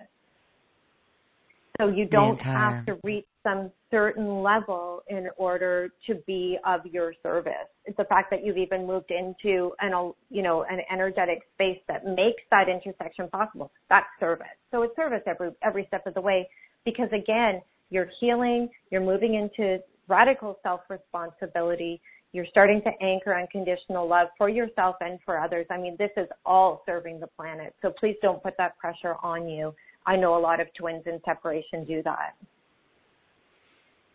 [1.79, 7.13] So you don't have to reach some certain level in order to be of your
[7.23, 7.53] service.
[7.85, 12.05] It's the fact that you've even moved into an, you know, an energetic space that
[12.05, 13.71] makes that intersection possible.
[13.89, 14.47] That's service.
[14.71, 16.49] So it's service every, every step of the way
[16.83, 22.01] because again, you're healing, you're moving into radical self-responsibility,
[22.33, 25.65] you're starting to anchor unconditional love for yourself and for others.
[25.71, 27.73] I mean, this is all serving the planet.
[27.81, 29.73] So please don't put that pressure on you.
[30.09, 32.33] I know a lot of twins in separation do that.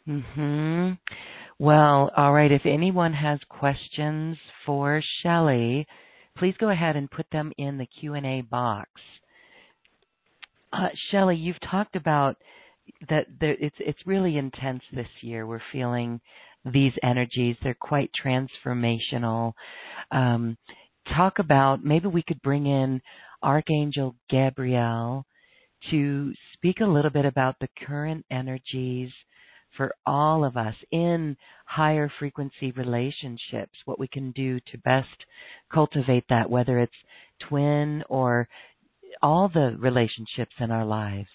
[0.08, 0.98] Mhm.
[1.60, 5.86] Well, all right, if anyone has questions for Shelley,
[6.34, 8.90] please go ahead and put them in the Q&A box.
[10.72, 12.38] Uh, Shelley, you've talked about
[13.08, 15.46] that there, it's it's really intense this year.
[15.46, 16.20] We're feeling
[16.64, 19.52] these energies; they're quite transformational.
[20.10, 20.58] Um,
[21.06, 23.00] talk about maybe we could bring in
[23.44, 25.24] Archangel Gabriel
[25.90, 29.10] to speak a little bit about the current energies
[29.76, 35.08] for all of us in higher frequency relationships, what we can do to best
[35.72, 36.92] cultivate that, whether it's
[37.48, 38.48] twin or
[39.22, 41.28] all the relationships in our lives.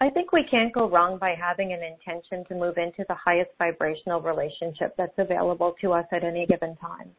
[0.00, 3.50] I think we can't go wrong by having an intention to move into the highest
[3.58, 7.10] vibrational relationship that's available to us at any given time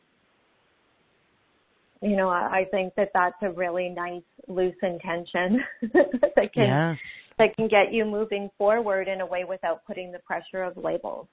[2.01, 6.97] you know, I think that that's a really nice loose intention that can yes.
[7.38, 11.27] that can get you moving forward in a way without putting the pressure of labels.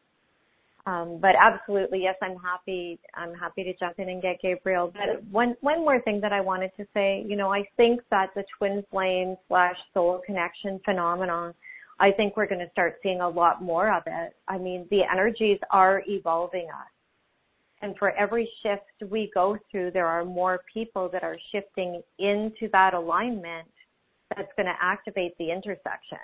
[0.86, 2.98] Um, but absolutely, yes, I'm happy.
[3.14, 4.92] I'm happy to jump in and get Gabriel.
[4.92, 8.30] But one one more thing that I wanted to say, you know, I think that
[8.34, 11.54] the twin flame slash soul connection phenomenon,
[12.00, 14.34] I think we're going to start seeing a lot more of it.
[14.48, 16.95] I mean, the energies are evolving us
[17.82, 22.68] and for every shift we go through, there are more people that are shifting into
[22.72, 23.68] that alignment
[24.34, 26.18] that's going to activate the intersection.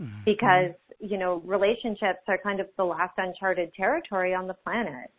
[0.00, 0.20] Mm-hmm.
[0.24, 5.10] Because, you know, relationships are kind of the last uncharted territory on the planet.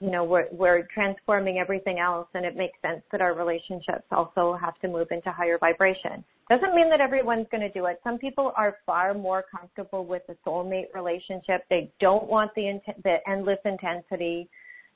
[0.00, 4.56] You know, we're, we're transforming everything else and it makes sense that our relationships also
[4.60, 6.24] have to move into higher vibration.
[6.48, 8.00] Doesn't mean that everyone's going to do it.
[8.04, 11.64] Some people are far more comfortable with the soulmate relationship.
[11.68, 14.48] They don't want the, the endless intensity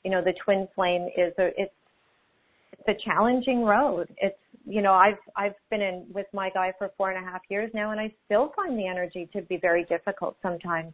[0.05, 1.75] you know, the twin flame is a, it's,
[2.73, 4.09] it's a challenging road.
[4.19, 4.37] It's,
[4.67, 7.71] you know, I've, I've been in with my guy for four and a half years
[7.75, 10.93] now and I still find the energy to be very difficult sometimes.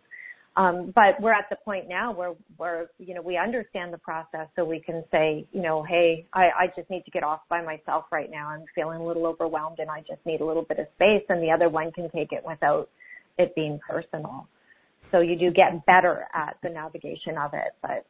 [0.57, 4.49] Um, but we're at the point now where, where, you know, we understand the process
[4.57, 7.63] so we can say, you know, hey, I, I just need to get off by
[7.63, 8.49] myself right now.
[8.49, 11.41] I'm feeling a little overwhelmed and I just need a little bit of space and
[11.41, 12.89] the other one can take it without
[13.39, 14.49] it being personal.
[15.13, 18.05] So you do get better at the navigation of it, but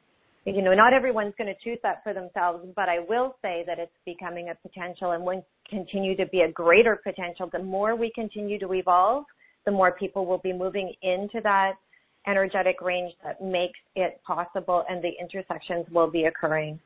[0.45, 3.79] you know, not everyone's going to choose that for themselves, but I will say that
[3.79, 7.49] it's becoming a potential and will continue to be a greater potential.
[7.53, 9.25] The more we continue to evolve,
[9.67, 11.75] the more people will be moving into that
[12.27, 16.79] energetic range that makes it possible and the intersections will be occurring.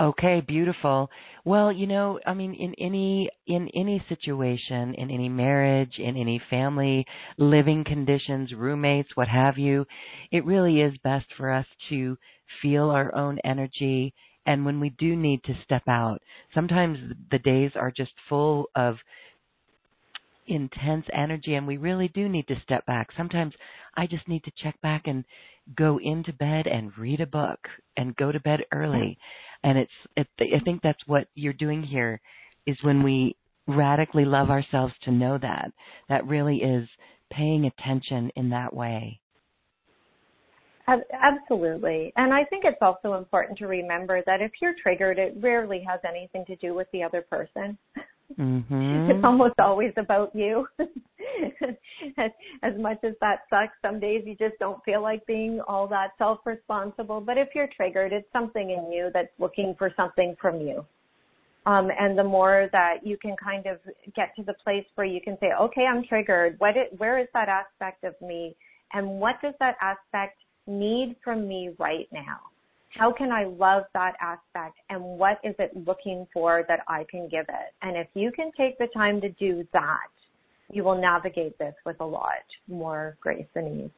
[0.00, 1.10] Okay, beautiful.
[1.44, 6.40] Well, you know, I mean in any in any situation, in any marriage, in any
[6.48, 7.04] family
[7.36, 9.84] living conditions, roommates, what have you,
[10.32, 12.16] it really is best for us to
[12.62, 14.14] feel our own energy
[14.46, 16.22] and when we do need to step out,
[16.54, 16.98] sometimes
[17.30, 18.96] the days are just full of
[20.46, 23.08] intense energy and we really do need to step back.
[23.16, 23.52] Sometimes
[23.96, 25.24] I just need to check back and
[25.76, 27.60] go into bed and read a book
[27.96, 29.18] and go to bed early
[29.64, 32.20] and it's it, I think that's what you're doing here
[32.66, 35.72] is when we radically love ourselves to know that
[36.08, 36.88] that really is
[37.30, 39.20] paying attention in that way.
[40.88, 42.12] Absolutely.
[42.16, 46.00] And I think it's also important to remember that if you're triggered, it rarely has
[46.08, 47.78] anything to do with the other person.
[48.38, 49.10] Mm-hmm.
[49.10, 50.66] It's almost always about you.
[52.62, 56.10] as, much as that sucks, some days you just don't feel like being all that
[56.18, 57.20] self-responsible.
[57.20, 60.84] But if you're triggered, it's something in you that's looking for something from you.
[61.66, 63.78] Um, and the more that you can kind of
[64.16, 66.56] get to the place where you can say, okay, I'm triggered.
[66.58, 68.56] What it, where is that aspect of me?
[68.92, 72.40] And what does that aspect need from me right now?
[72.90, 77.28] how can I love that aspect and what is it looking for that I can
[77.28, 77.74] give it?
[77.82, 80.08] And if you can take the time to do that,
[80.72, 83.90] you will navigate this with a lot more grace and ease.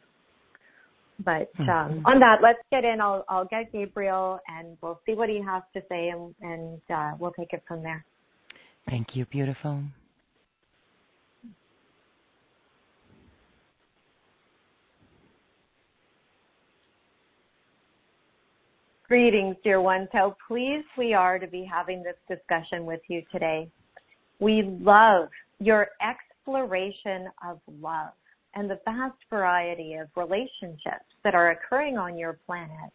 [1.24, 2.06] But um, mm-hmm.
[2.06, 3.00] on that, let's get in.
[3.00, 7.12] I'll I'll get Gabriel, and we'll see what he has to say, and and uh,
[7.18, 8.04] we'll take it from there.
[8.88, 9.24] Thank you.
[9.26, 9.82] Beautiful.
[19.06, 20.08] Greetings, dear ones.
[20.10, 23.70] How pleased we are to be having this discussion with you today.
[24.40, 25.28] We love
[25.60, 25.88] your
[26.42, 28.12] exploration of love
[28.54, 32.92] and the vast variety of relationships that are occurring on your planet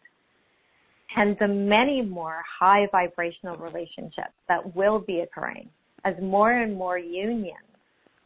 [1.16, 5.68] and the many more high vibrational relationships that will be occurring
[6.04, 7.56] as more and more unions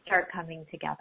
[0.05, 0.97] start coming together.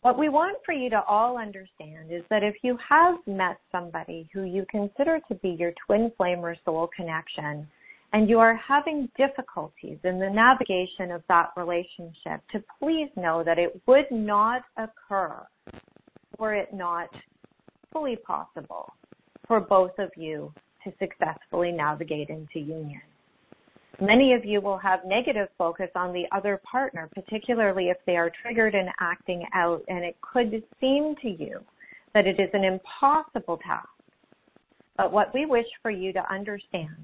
[0.00, 4.28] What we want for you to all understand is that if you have met somebody
[4.32, 7.68] who you consider to be your twin flame or soul connection,
[8.12, 13.58] and you are having difficulties in the navigation of that relationship, to please know that
[13.58, 15.46] it would not occur
[16.38, 17.08] were it not
[17.92, 18.92] fully possible
[19.46, 20.52] for both of you
[20.84, 23.00] to successfully navigate into union.
[24.00, 28.30] Many of you will have negative focus on the other partner, particularly if they are
[28.42, 31.60] triggered and acting out, and it could seem to you
[32.14, 33.88] that it is an impossible task.
[34.96, 36.96] But what we wish for you to understand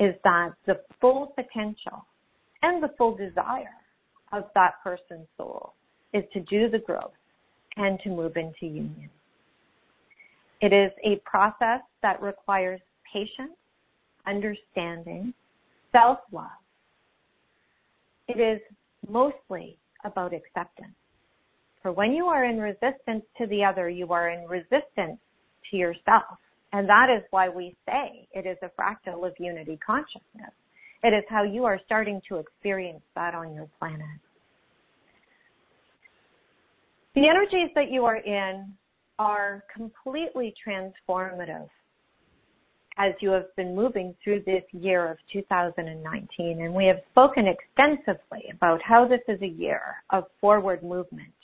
[0.00, 2.04] is that the full potential
[2.62, 3.76] and the full desire
[4.32, 5.74] of that person's soul
[6.12, 7.12] is to do the growth
[7.76, 9.10] and to move into union.
[10.60, 12.80] It is a process that requires
[13.12, 13.56] patience,
[14.26, 15.34] understanding,
[15.92, 16.46] self love.
[18.28, 18.60] It is
[19.08, 20.94] mostly about acceptance.
[21.82, 25.18] For when you are in resistance to the other, you are in resistance
[25.70, 26.38] to yourself.
[26.74, 30.50] And that is why we say it is a fractal of unity consciousness.
[31.04, 34.18] It is how you are starting to experience that on your planet.
[37.14, 38.72] The energies that you are in
[39.20, 41.68] are completely transformative
[42.98, 46.60] as you have been moving through this year of 2019.
[46.60, 51.34] And we have spoken extensively about how this is a year of forward movement.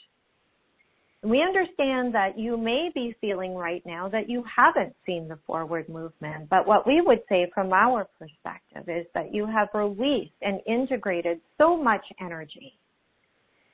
[1.22, 5.86] We understand that you may be feeling right now that you haven't seen the forward
[5.88, 6.48] movement.
[6.48, 11.40] But what we would say from our perspective is that you have released and integrated
[11.58, 12.78] so much energy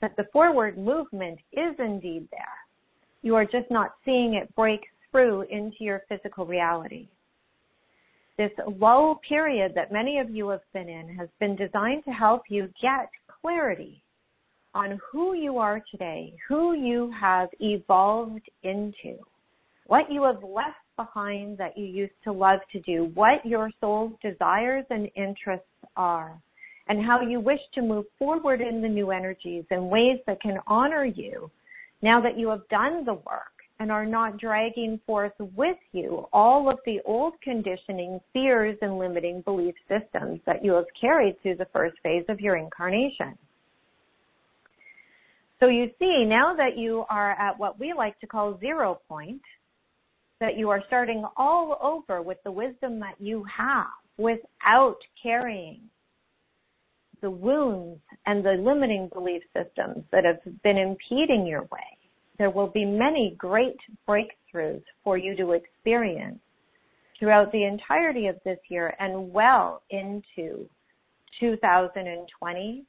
[0.00, 2.58] that the forward movement is indeed there.
[3.22, 4.80] You are just not seeing it break
[5.10, 7.08] through into your physical reality.
[8.36, 12.42] This lull period that many of you have been in has been designed to help
[12.48, 13.08] you get
[13.40, 14.02] clarity
[14.76, 19.16] on who you are today, who you have evolved into,
[19.86, 24.12] what you have left behind that you used to love to do, what your soul's
[24.22, 25.64] desires and interests
[25.96, 26.38] are,
[26.88, 30.58] and how you wish to move forward in the new energies in ways that can
[30.66, 31.50] honor you
[32.02, 36.68] now that you have done the work and are not dragging forth with you all
[36.68, 41.68] of the old conditioning, fears, and limiting belief systems that you have carried through the
[41.72, 43.38] first phase of your incarnation.
[45.60, 49.40] So you see, now that you are at what we like to call zero point,
[50.40, 53.86] that you are starting all over with the wisdom that you have
[54.18, 55.80] without carrying
[57.22, 61.96] the wounds and the limiting belief systems that have been impeding your way.
[62.38, 66.38] There will be many great breakthroughs for you to experience
[67.18, 70.68] throughout the entirety of this year and well into
[71.40, 72.84] 2020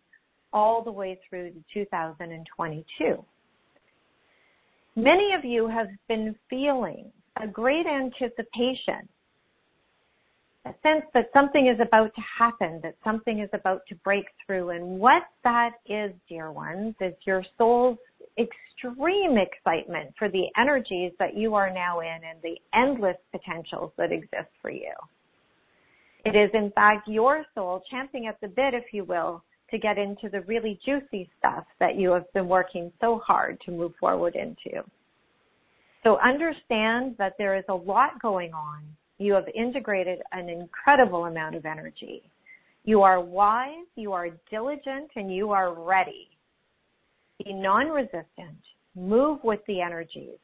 [0.54, 3.26] all the way through to 2022.
[4.96, 9.08] Many of you have been feeling a great anticipation,
[10.66, 14.72] a sense that something is about to happen, that something is about to break through.
[14.72, 17.98] And what that is, dear ones, is your soul's
[18.38, 24.12] extreme excitement for the energies that you are now in and the endless potentials that
[24.12, 24.94] exist for you.
[26.26, 29.98] It is in fact your soul champing at the bit, if you will, to get
[29.98, 34.36] into the really juicy stuff that you have been working so hard to move forward
[34.36, 34.84] into.
[36.04, 38.84] So understand that there is a lot going on.
[39.18, 42.24] You have integrated an incredible amount of energy.
[42.86, 46.30] You are wise, you are diligent, and you are ready
[47.44, 48.58] be non-resistant,
[48.96, 50.40] move with the energies,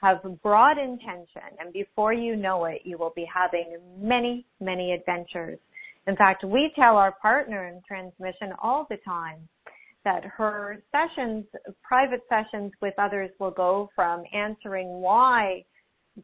[0.00, 5.58] have broad intention, and before you know it, you will be having many, many adventures.
[6.06, 9.48] In fact, we tell our partner in transmission all the time
[10.04, 11.44] that her sessions,
[11.82, 15.64] private sessions with others will go from answering why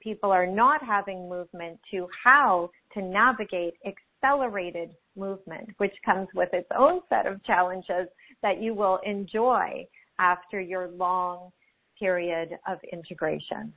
[0.00, 6.68] people are not having movement to how to navigate accelerated movement, which comes with its
[6.78, 8.08] own set of challenges
[8.40, 9.84] that you will enjoy
[10.18, 11.50] after your long
[11.98, 13.72] period of integration.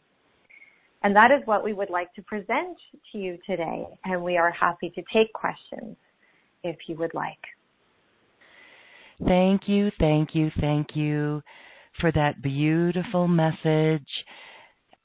[1.05, 2.75] And that is what we would like to present
[3.11, 3.85] to you today.
[4.05, 5.95] And we are happy to take questions
[6.63, 7.37] if you would like.
[9.23, 11.43] Thank you, thank you, thank you
[12.01, 14.07] for that beautiful message.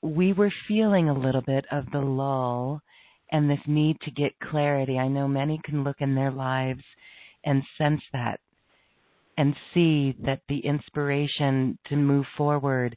[0.01, 2.81] We were feeling a little bit of the lull
[3.31, 4.99] and this need to get clarity.
[4.99, 6.83] I know many can look in their lives
[7.45, 8.41] and sense that
[9.37, 12.97] and see that the inspiration to move forward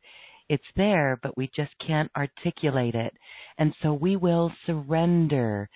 [0.49, 3.13] it's there, but we just can't articulate it.
[3.57, 5.69] And so we will surrender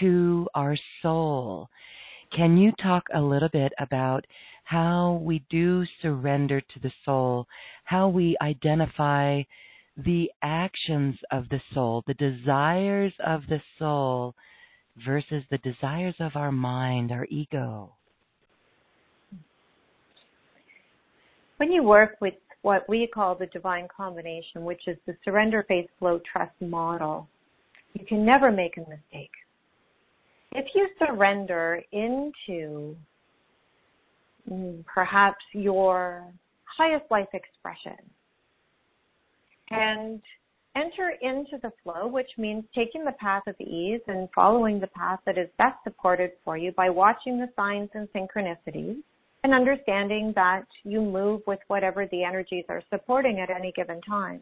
[0.00, 1.68] to our soul.
[2.34, 4.26] Can you talk a little bit about
[4.64, 7.46] how we do surrender to the soul,
[7.84, 9.42] how we identify
[9.96, 14.34] the actions of the soul, the desires of the soul
[15.04, 17.92] versus the desires of our mind, our ego?
[21.58, 25.86] When you work with what we call the divine combination, which is the surrender, faith,
[25.98, 27.28] flow, trust model,
[27.94, 29.30] you can never make a mistake.
[30.52, 32.96] If you surrender into
[34.50, 36.32] mm, perhaps your
[36.64, 37.96] highest life expression
[39.70, 40.20] and
[40.76, 45.20] enter into the flow, which means taking the path of ease and following the path
[45.26, 49.02] that is best supported for you by watching the signs and synchronicities,
[49.44, 54.40] and understanding that you move with whatever the energies are supporting at any given time.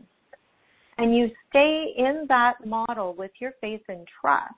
[0.98, 4.54] And you stay in that model with your faith and trust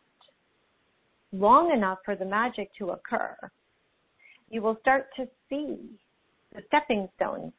[1.32, 3.36] long enough for the magic to occur.
[4.50, 5.78] You will start to see
[6.54, 7.52] the stepping stones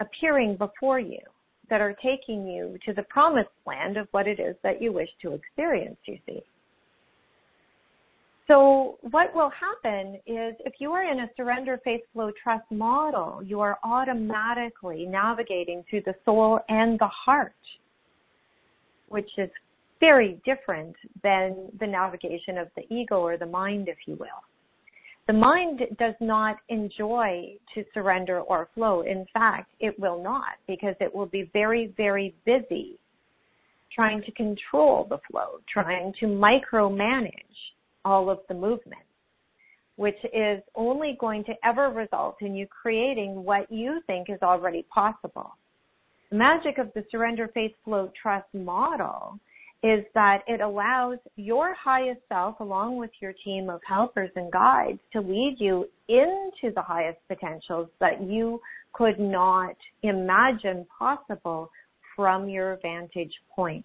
[0.00, 1.20] appearing before you
[1.70, 5.08] that are taking you to the promised land of what it is that you wish
[5.22, 6.42] to experience, you see.
[8.46, 13.42] So what will happen is if you are in a surrender, faith, flow, trust model,
[13.42, 17.54] you are automatically navigating through the soul and the heart,
[19.08, 19.48] which is
[19.98, 24.42] very different than the navigation of the ego or the mind, if you will.
[25.26, 29.00] The mind does not enjoy to surrender or flow.
[29.00, 32.98] In fact, it will not because it will be very, very busy
[33.94, 37.32] trying to control the flow, trying to micromanage
[38.04, 39.02] all of the movement,
[39.96, 44.84] which is only going to ever result in you creating what you think is already
[44.92, 45.56] possible.
[46.30, 49.38] The magic of the surrender, faith, flow, trust model
[49.84, 54.98] is that it allows your highest self along with your team of helpers and guides
[55.12, 58.58] to lead you into the highest potentials that you
[58.94, 61.70] could not imagine possible
[62.16, 63.84] from your vantage point.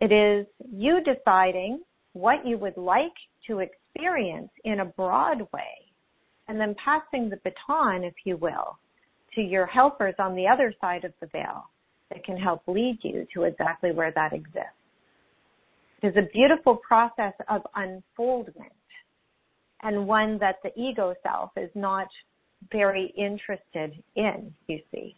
[0.00, 1.80] It is you deciding
[2.12, 3.14] what you would like
[3.46, 5.90] to experience in a broad way,
[6.48, 8.78] and then passing the baton, if you will,
[9.34, 11.70] to your helpers on the other side of the veil
[12.10, 14.74] that can help lead you to exactly where that exists.
[16.02, 18.72] It is a beautiful process of unfoldment
[19.82, 22.08] and one that the ego self is not
[22.72, 25.14] very interested in, you see.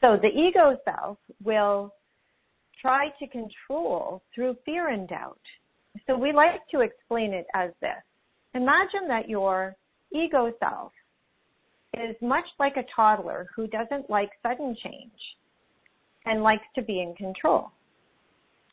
[0.00, 1.92] So the ego self will
[2.80, 5.38] try to control through fear and doubt
[6.06, 8.02] so we like to explain it as this.
[8.54, 9.76] Imagine that your
[10.12, 10.92] ego self
[11.94, 15.12] is much like a toddler who doesn't like sudden change
[16.24, 17.70] and likes to be in control.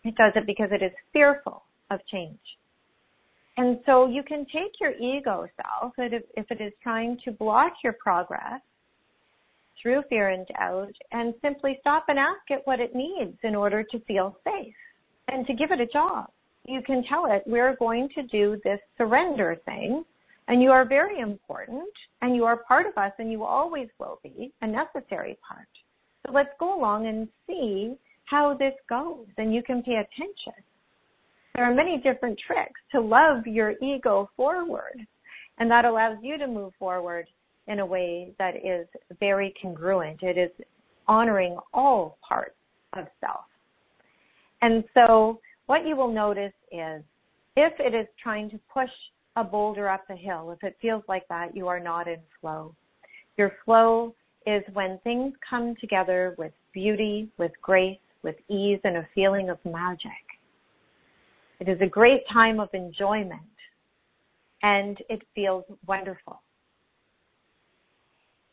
[0.03, 2.39] It does it because it is fearful of change.
[3.55, 7.93] And so you can take your ego self, if it is trying to block your
[7.93, 8.61] progress
[9.81, 13.83] through fear and doubt, and simply stop and ask it what it needs in order
[13.83, 14.73] to feel safe
[15.27, 16.32] and to give it a job
[16.65, 20.03] you can tell it, we're going to do this surrender thing,
[20.47, 21.89] and you are very important,
[22.21, 25.67] and you are part of us, and you always will be a necessary part.
[26.25, 27.95] So let's go along and see
[28.25, 30.63] how this goes, and you can pay attention.
[31.55, 35.05] There are many different tricks to love your ego forward,
[35.59, 37.27] and that allows you to move forward
[37.67, 38.87] in a way that is
[39.19, 40.23] very congruent.
[40.23, 40.51] It is
[41.07, 42.55] honoring all parts
[42.93, 43.45] of self.
[44.61, 47.03] And so what you will notice is
[47.55, 48.89] if it is trying to push
[49.35, 52.75] a boulder up the hill, if it feels like that, you are not in flow.
[53.37, 54.13] Your flow
[54.45, 59.57] is when things come together with beauty, with grace, with ease, and a feeling of
[59.65, 60.11] magic.
[61.59, 63.41] It is a great time of enjoyment
[64.63, 66.41] and it feels wonderful.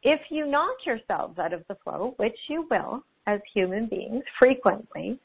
[0.03, 5.19] If you knock yourselves out of the flow, which you will as human beings frequently,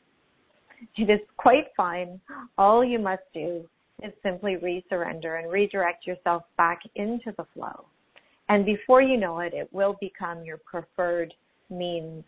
[0.98, 2.20] it is quite fine.
[2.58, 3.68] All you must do
[4.04, 7.86] is simply resurrender and redirect yourself back into the flow.
[8.50, 11.34] And before you know it, it will become your preferred
[11.70, 12.24] means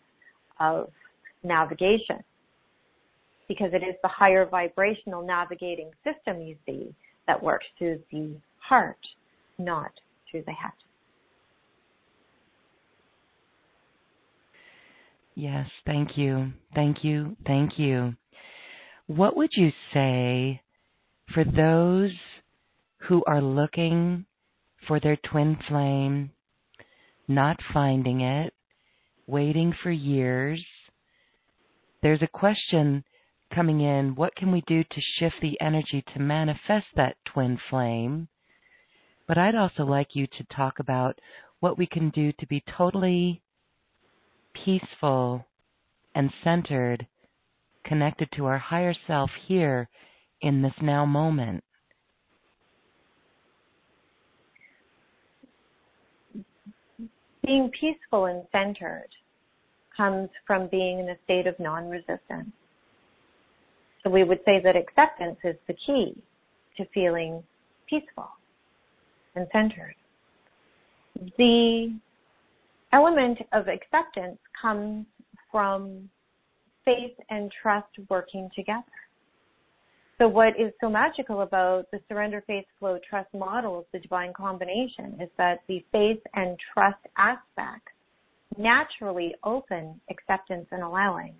[0.58, 0.90] of
[1.44, 2.24] navigation.
[3.48, 6.94] because it is the higher vibrational navigating system you see
[7.26, 8.98] that works through the heart,
[9.58, 9.90] not
[10.30, 10.70] through the head.
[15.34, 16.52] Yes, thank you.
[16.74, 17.36] Thank you.
[17.46, 18.14] Thank you.
[19.08, 20.60] What would you say
[21.32, 22.12] for those
[22.98, 24.26] who are looking
[24.86, 26.32] for their twin flame,
[27.26, 28.52] not finding it,
[29.26, 30.62] waiting for years?
[32.02, 33.02] There's a question
[33.50, 38.28] coming in what can we do to shift the energy to manifest that twin flame?
[39.26, 41.18] But I'd also like you to talk about
[41.60, 43.40] what we can do to be totally
[44.52, 45.46] peaceful
[46.14, 47.06] and centered,
[47.88, 49.88] connected to our higher self here
[50.42, 51.64] in this now moment.
[57.44, 59.08] Being peaceful and centered
[59.96, 62.52] comes from being in a state of non resistance.
[64.04, 66.14] So we would say that acceptance is the key
[66.76, 67.42] to feeling
[67.88, 68.28] peaceful
[69.34, 69.94] and centered.
[71.36, 71.98] The
[72.92, 75.06] element of acceptance comes
[75.50, 76.08] from
[76.88, 78.82] faith and trust working together.
[80.16, 84.32] So what is so magical about the surrender faith flow trust model of the divine
[84.32, 87.92] combination is that the faith and trust aspects
[88.56, 91.34] naturally open acceptance and allowing,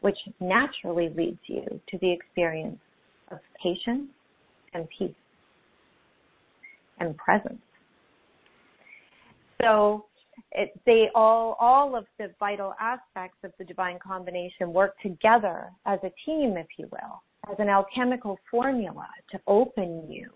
[0.00, 2.80] which naturally leads you to the experience
[3.30, 4.08] of patience
[4.72, 5.14] and peace
[6.98, 7.60] and presence.
[9.62, 10.06] So
[10.52, 15.98] it, they all, all of the vital aspects of the divine combination work together as
[16.02, 20.30] a team, if you will, as an alchemical formula to open you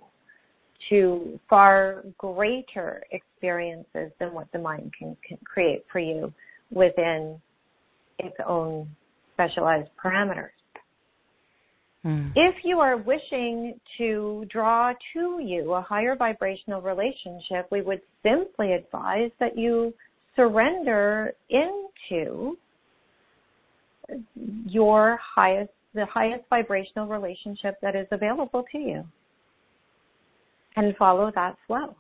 [0.89, 6.33] to far greater experiences than what the mind can, can create for you
[6.71, 7.41] within
[8.19, 8.89] its own
[9.35, 10.51] specialized parameters.
[12.05, 12.33] Mm.
[12.37, 18.73] If you are wishing to draw to you a higher vibrational relationship, we would simply
[18.73, 19.93] advise that you
[20.37, 22.57] surrender into
[24.67, 29.05] your highest, the highest vibrational relationship that is available to you
[30.77, 31.97] and follow that flow.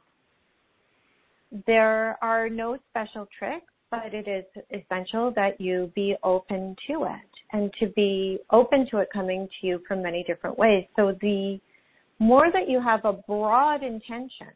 [1.66, 7.30] There are no special tricks, but it is essential that you be open to it
[7.53, 10.84] and to be open to it coming to you from many different ways.
[10.97, 11.59] So the
[12.18, 14.49] more that you have a broad intention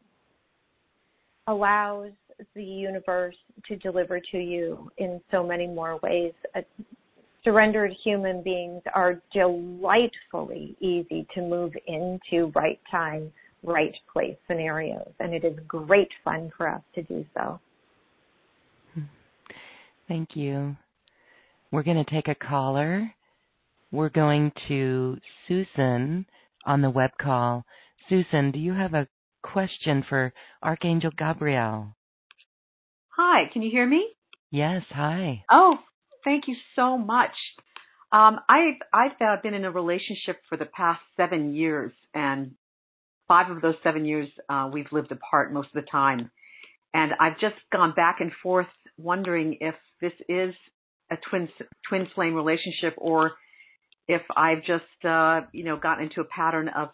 [1.46, 2.10] allows
[2.54, 3.36] the universe
[3.68, 6.32] to deliver to you in so many more ways.
[7.44, 13.32] Surrendered human beings are delightfully easy to move into right time,
[13.64, 17.58] right place scenarios, and it is great fun for us to do so.
[20.12, 20.76] Thank you.
[21.70, 23.14] We're going to take a caller.
[23.90, 25.16] We're going to
[25.48, 26.26] Susan
[26.66, 27.64] on the web call.
[28.10, 29.08] Susan, do you have a
[29.42, 31.96] question for Archangel Gabriel?
[33.16, 34.06] Hi, can you hear me?
[34.50, 35.44] Yes, hi.
[35.50, 35.78] Oh,
[36.26, 37.32] thank you so much.
[38.12, 42.50] Um, I've I've uh, been in a relationship for the past seven years, and
[43.28, 46.30] five of those seven years uh, we've lived apart most of the time.
[46.92, 48.66] And I've just gone back and forth,
[49.02, 50.54] wondering if this is
[51.10, 51.48] a twin
[51.88, 53.32] twin flame relationship, or
[54.08, 56.88] if I've just uh, you know gotten into a pattern of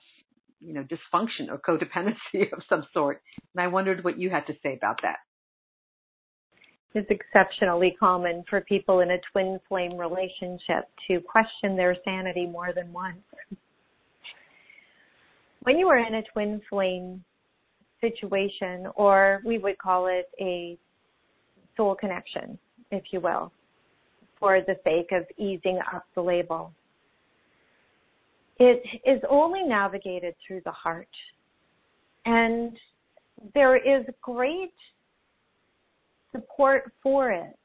[0.61, 3.23] you know dysfunction or codependency of some sort.
[3.55, 5.19] And I wondered what you had to say about that.
[6.95, 12.73] It's exceptionally common for people in a twin flame relationship to question their sanity more
[12.75, 13.19] than once.
[15.63, 17.23] When you are in a twin flame
[18.01, 20.79] situation, or we would call it a
[21.79, 22.59] soul connection,
[22.91, 23.51] if you will,
[24.39, 26.73] for the sake of easing up the label,
[28.59, 31.09] it is only navigated through the heart.
[32.27, 32.77] And
[33.55, 34.75] there is great
[36.33, 37.57] support for it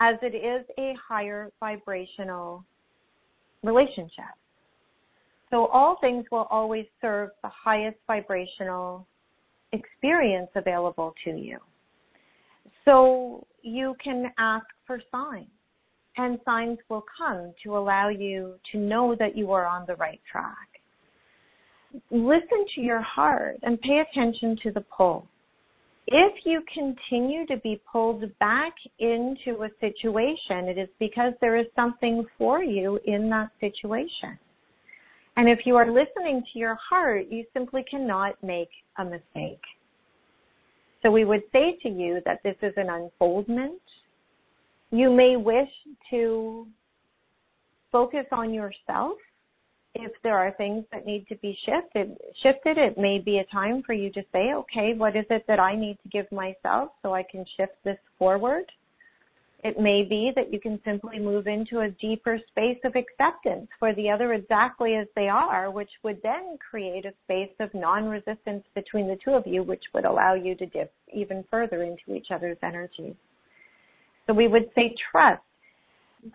[0.00, 2.64] as it is a higher vibrational
[3.62, 4.34] relationship.
[5.50, 9.06] So all things will always serve the highest vibrational
[9.72, 11.58] experience available to you.
[12.84, 15.46] So you can ask for signs
[16.16, 20.20] and signs will come to allow you to know that you are on the right
[20.30, 20.56] track.
[22.10, 25.26] Listen to your heart and pay attention to the pull
[26.08, 31.66] if you continue to be pulled back into a situation, it is because there is
[31.76, 34.38] something for you in that situation.
[35.36, 38.68] And if you are listening to your heart, you simply cannot make
[38.98, 39.62] a mistake.
[41.02, 43.80] So we would say to you that this is an unfoldment.
[44.90, 45.70] You may wish
[46.10, 46.66] to
[47.90, 49.18] focus on yourself.
[49.94, 53.82] If there are things that need to be shifted, shifted, it may be a time
[53.82, 57.12] for you to say, okay, what is it that I need to give myself so
[57.12, 58.64] I can shift this forward?
[59.62, 63.94] It may be that you can simply move into a deeper space of acceptance for
[63.94, 69.06] the other exactly as they are, which would then create a space of non-resistance between
[69.06, 72.58] the two of you, which would allow you to dip even further into each other's
[72.64, 73.14] energy.
[74.26, 75.42] So we would say trust.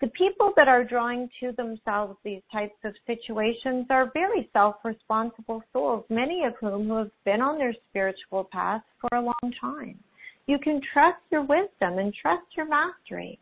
[0.02, 6.06] The people that are drawing to themselves these types of situations are very self-responsible souls,
[6.10, 10.00] many of whom who have been on their spiritual path for a long time.
[10.48, 13.38] You can trust your wisdom and trust your mastery.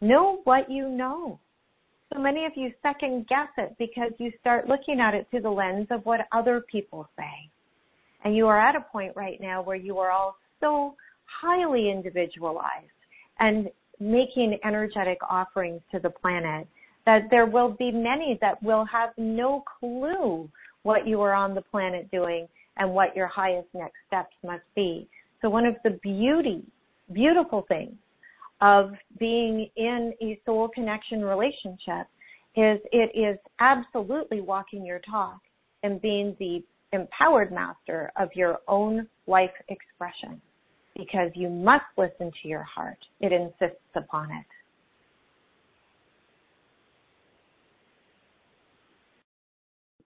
[0.00, 1.38] Know what you know.
[2.12, 5.50] So many of you second guess it because you start looking at it through the
[5.50, 7.50] lens of what other people say.
[8.24, 10.96] And you are at a point right now where you are all so
[11.26, 12.86] highly individualized
[13.38, 13.68] and
[14.00, 16.66] making energetic offerings to the planet
[17.06, 20.48] that there will be many that will have no clue
[20.82, 22.48] what you are on the planet doing
[22.78, 25.08] and what your highest next steps must be.
[25.40, 26.62] So one of the beauty,
[27.12, 27.94] beautiful things
[28.60, 32.06] of being in a soul connection relationship
[32.56, 35.38] is it is absolutely walking your talk
[35.82, 36.62] and being the
[36.92, 40.40] empowered master of your own life expression
[40.96, 42.98] because you must listen to your heart.
[43.20, 44.46] It insists upon it.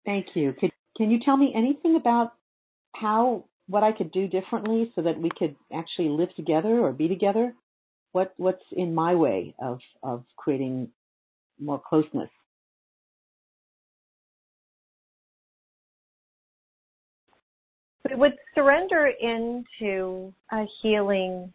[0.04, 0.52] Thank you.
[0.60, 2.34] Could, can you tell me anything about
[2.94, 7.08] how what I could do differently so that we could actually live together or be
[7.08, 7.54] together?
[8.12, 10.90] What what's in my way of of creating
[11.58, 12.30] more closeness?
[18.08, 21.52] We would surrender into a healing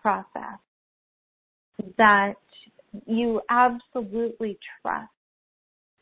[0.00, 0.58] process
[1.98, 2.36] that
[3.06, 5.10] you absolutely trust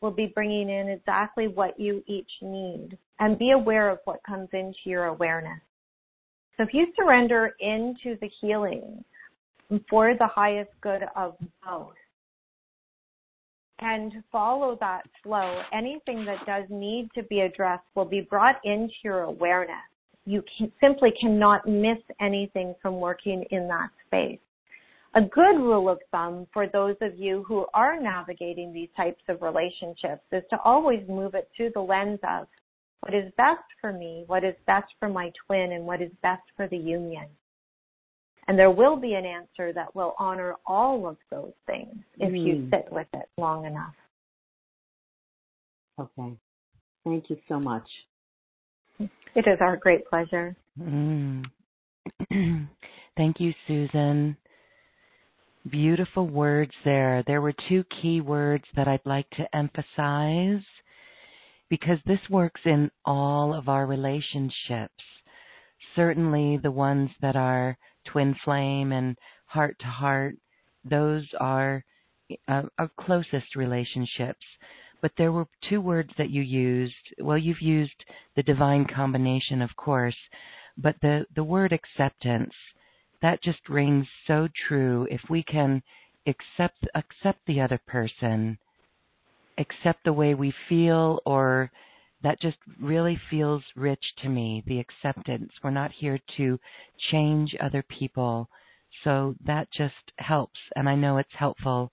[0.01, 4.49] will be bringing in exactly what you each need and be aware of what comes
[4.53, 5.59] into your awareness.
[6.57, 9.03] So if you surrender into the healing
[9.89, 11.93] for the highest good of both
[13.79, 18.93] and follow that flow, anything that does need to be addressed will be brought into
[19.03, 19.75] your awareness.
[20.25, 24.39] You can, simply cannot miss anything from working in that space
[25.19, 29.41] a good rule of thumb for those of you who are navigating these types of
[29.41, 32.47] relationships is to always move it through the lens of
[33.01, 36.43] what is best for me, what is best for my twin, and what is best
[36.55, 37.25] for the union.
[38.47, 42.45] And there will be an answer that will honor all of those things if mm.
[42.45, 43.93] you sit with it long enough.
[45.99, 46.33] Okay.
[47.03, 47.87] Thank you so much.
[48.99, 50.55] It is our great pleasure.
[50.79, 51.43] Mm.
[53.17, 54.37] Thank you, Susan.
[55.67, 57.21] Beautiful words there.
[57.27, 60.63] There were two key words that I'd like to emphasize
[61.69, 65.03] because this works in all of our relationships.
[65.95, 70.35] Certainly the ones that are twin flame and heart to heart,
[70.85, 71.83] those are
[72.47, 74.45] uh, our closest relationships.
[75.01, 76.93] But there were two words that you used.
[77.19, 78.05] Well, you've used
[78.37, 80.17] the divine combination, of course,
[80.77, 82.53] but the, the word acceptance
[83.21, 85.07] that just rings so true.
[85.09, 85.81] If we can
[86.27, 88.57] accept accept the other person,
[89.57, 91.71] accept the way we feel or
[92.21, 95.51] that just really feels rich to me, the acceptance.
[95.63, 96.59] We're not here to
[97.11, 98.49] change other people.
[99.03, 100.59] So that just helps.
[100.75, 101.91] And I know it's helpful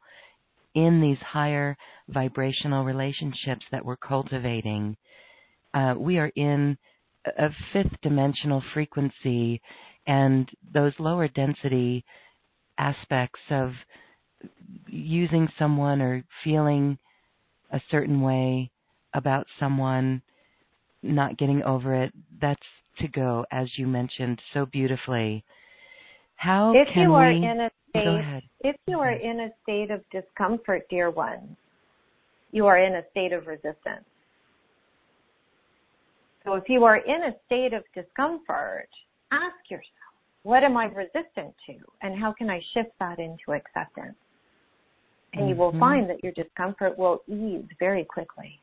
[0.75, 1.77] in these higher
[2.09, 4.97] vibrational relationships that we're cultivating.
[5.73, 6.77] Uh, we are in
[7.39, 9.61] a fifth dimensional frequency
[10.07, 12.05] and those lower density
[12.79, 13.73] aspects of
[14.87, 16.99] using someone or feeling
[17.73, 18.71] a certain way
[19.15, 20.23] about someone,
[21.03, 22.61] not getting over it, that's
[23.01, 25.45] to go, as you mentioned so beautifully.
[26.37, 29.91] How if can you are we, in a state, if you are in a state
[29.91, 31.57] of discomfort, dear ones,
[32.53, 34.05] you are in a state of resistance.
[36.45, 38.89] So if you are in a state of discomfort,
[39.33, 39.87] ask yourself,
[40.43, 41.75] what am I resistant to?
[42.03, 44.15] And how can I shift that into acceptance?
[45.33, 45.49] And mm-hmm.
[45.51, 45.81] you will mm-hmm.
[45.81, 48.61] find that your discomfort will ease very quickly.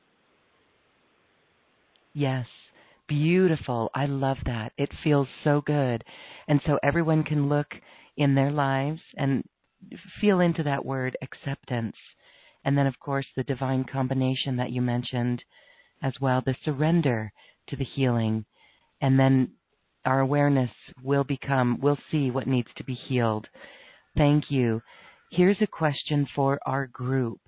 [2.14, 2.46] Yes.
[3.08, 3.90] Beautiful.
[3.94, 4.72] I love that.
[4.78, 6.04] It feels so good.
[6.48, 7.68] And so everyone can look
[8.16, 9.44] in their lives and
[10.22, 11.96] feel into that word acceptance.
[12.64, 15.44] And then, of course, the divine combination that you mentioned
[16.02, 17.34] as well, the surrender
[17.68, 18.46] to the healing.
[19.02, 19.50] And then
[20.06, 23.48] our awareness will become, we'll see what needs to be healed.
[24.18, 24.82] Thank you.
[25.32, 27.40] Here's a question for our group.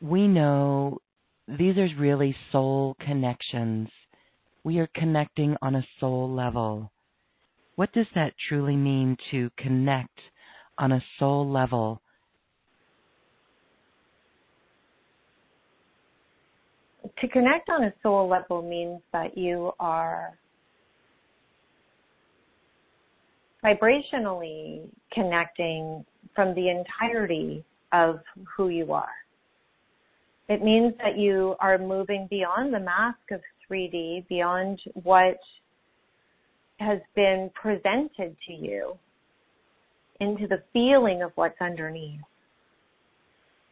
[0.00, 0.98] we know
[1.46, 3.88] these are really soul connections.
[4.64, 6.90] We are connecting on a soul level.
[7.76, 10.18] What does that truly mean to connect
[10.78, 12.02] on a soul level?
[17.20, 20.38] To connect on a soul level means that you are
[23.64, 26.04] vibrationally connecting
[26.34, 28.20] from the entirety of
[28.56, 29.08] who you are.
[30.48, 33.40] It means that you are moving beyond the mask of
[33.70, 35.38] 3D, beyond what
[36.78, 38.94] has been presented to you,
[40.20, 42.20] into the feeling of what's underneath.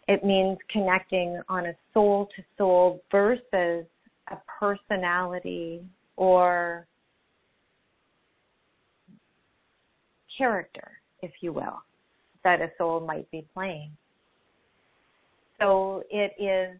[0.08, 3.86] It means connecting on a soul to soul versus
[4.28, 5.82] a personality
[6.16, 6.86] or
[10.36, 11.82] character, if you will,
[12.44, 13.90] that a soul might be playing.
[15.60, 16.78] So it is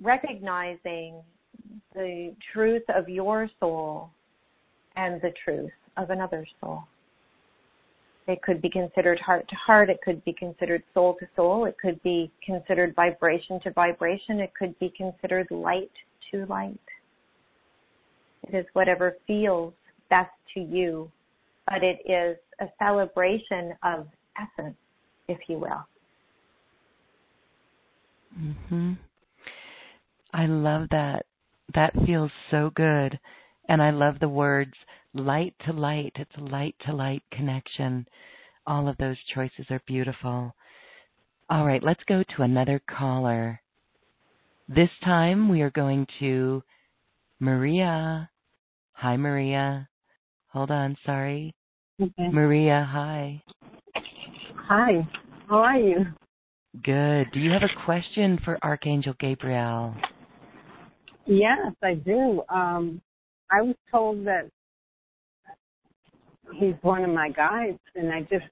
[0.00, 1.22] recognizing
[1.94, 4.10] the truth of your soul
[4.96, 6.84] and the truth of another soul.
[8.28, 9.90] It could be considered heart to heart.
[9.90, 11.64] It could be considered soul to soul.
[11.64, 14.38] It could be considered vibration to vibration.
[14.38, 15.90] It could be considered light
[16.30, 16.78] to light.
[18.44, 19.74] It is whatever feels
[20.08, 21.10] best to you,
[21.66, 24.06] but it is a celebration of
[24.36, 24.76] essence,
[25.28, 25.86] if you will.
[28.38, 28.96] Mhm.
[30.32, 31.26] I love that.
[31.74, 33.18] That feels so good.
[33.68, 34.74] And I love the words
[35.14, 36.12] light to light.
[36.16, 38.06] It's a light to light connection.
[38.66, 40.54] All of those choices are beautiful.
[41.50, 43.60] All right, let's go to another caller.
[44.68, 46.62] This time we are going to
[47.40, 48.30] Maria.
[48.94, 49.88] Hi, Maria.
[50.52, 51.54] Hold on, sorry.
[52.00, 52.28] Okay.
[52.30, 53.42] Maria, hi.
[54.68, 55.08] Hi.
[55.48, 56.06] How are you?
[56.84, 57.32] Good.
[57.32, 59.94] Do you have a question for Archangel Gabriel?
[61.24, 62.42] Yes, I do.
[62.50, 63.00] Um,
[63.50, 64.50] I was told that
[66.54, 68.44] he's one of my guides, and I just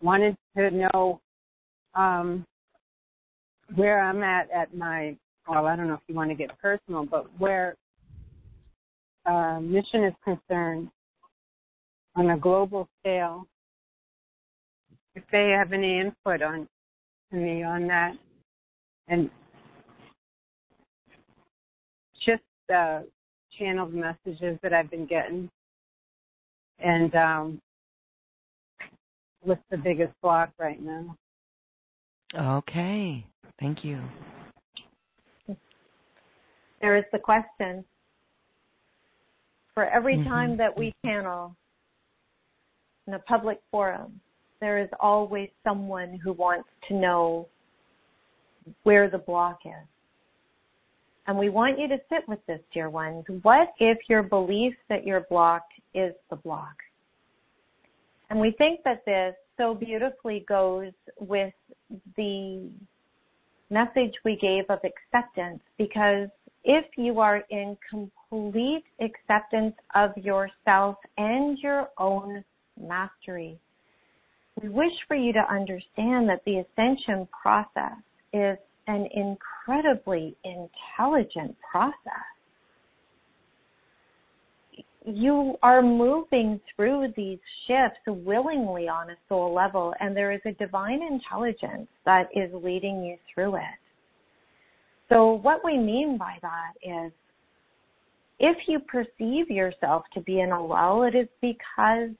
[0.00, 1.20] wanted to know
[1.94, 2.44] um,
[3.76, 5.16] where I'm at at my.
[5.48, 7.76] Well, I don't know if you want to get personal, but where
[9.26, 10.88] uh, mission is concerned
[12.14, 13.46] on a global scale,
[15.14, 16.68] if they have any input on
[17.30, 18.14] me on that,
[19.08, 19.30] and
[22.24, 22.42] just
[22.74, 23.00] uh,
[23.58, 25.50] channeled messages that I've been getting,
[26.78, 27.60] and um,
[29.42, 31.16] what's the biggest block right now?
[32.34, 33.24] Okay.
[33.60, 34.00] Thank you.
[36.80, 37.84] There is the question.
[39.74, 40.28] For every Mhm.
[40.28, 41.56] time that we channel
[43.06, 44.20] in a public forum,
[44.60, 47.48] there is always someone who wants to know
[48.84, 49.88] where the block is.
[51.26, 53.24] And we want you to sit with this, dear ones.
[53.42, 56.74] What if your belief that you're blocked is the block?
[58.30, 61.52] And we think that this so beautifully goes with
[62.16, 62.70] the
[63.70, 66.28] message we gave of acceptance because
[66.64, 72.44] if you are in complete acceptance of yourself and your own
[72.80, 73.58] mastery,
[74.60, 77.98] we wish for you to understand that the ascension process
[78.32, 81.96] is an incredibly intelligent process.
[85.04, 90.52] You are moving through these shifts willingly on a soul level, and there is a
[90.52, 93.62] divine intelligence that is leading you through it.
[95.08, 97.12] So, what we mean by that is
[98.38, 102.10] if you perceive yourself to be in a lull, it is because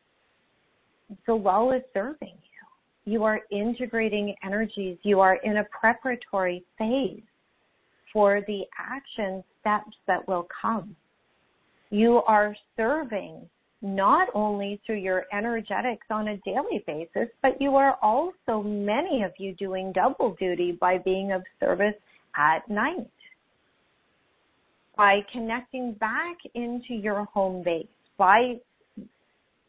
[1.27, 3.13] the lull is serving you.
[3.13, 4.99] You are integrating energies.
[5.03, 7.23] You are in a preparatory phase
[8.13, 10.95] for the action steps that will come.
[11.91, 13.49] You are serving
[13.83, 19.33] not only through your energetics on a daily basis, but you are also, many of
[19.39, 21.95] you, doing double duty by being of service
[22.37, 23.11] at night.
[24.97, 27.87] By connecting back into your home base,
[28.17, 28.61] by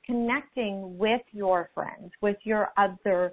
[0.06, 3.32] connecting with your friends, with your other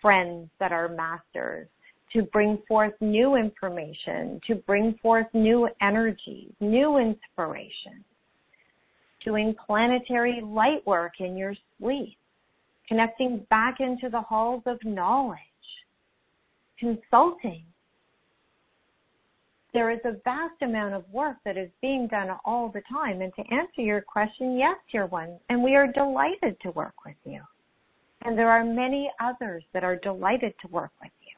[0.00, 1.68] friends that are masters,
[2.12, 8.04] to bring forth new information, to bring forth new energy, new inspiration,
[9.24, 12.16] doing planetary light work in your sleep,
[12.88, 15.38] connecting back into the halls of knowledge,
[16.78, 17.62] consulting.
[19.72, 23.22] There is a vast amount of work that is being done all the time.
[23.22, 27.16] And to answer your question, yes, dear one, and we are delighted to work with
[27.24, 27.40] you.
[28.22, 31.36] And there are many others that are delighted to work with you.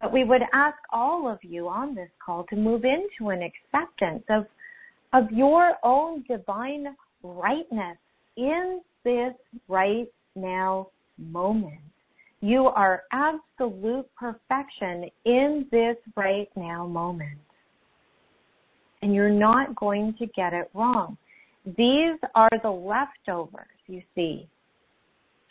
[0.00, 4.24] But we would ask all of you on this call to move into an acceptance
[4.30, 4.46] of,
[5.12, 7.98] of your own divine rightness
[8.36, 9.34] in this
[9.68, 10.88] right now
[11.18, 11.80] moment.
[12.44, 17.38] You are absolute perfection in this right now moment.
[19.00, 21.16] And you're not going to get it wrong.
[21.64, 24.48] These are the leftovers, you see.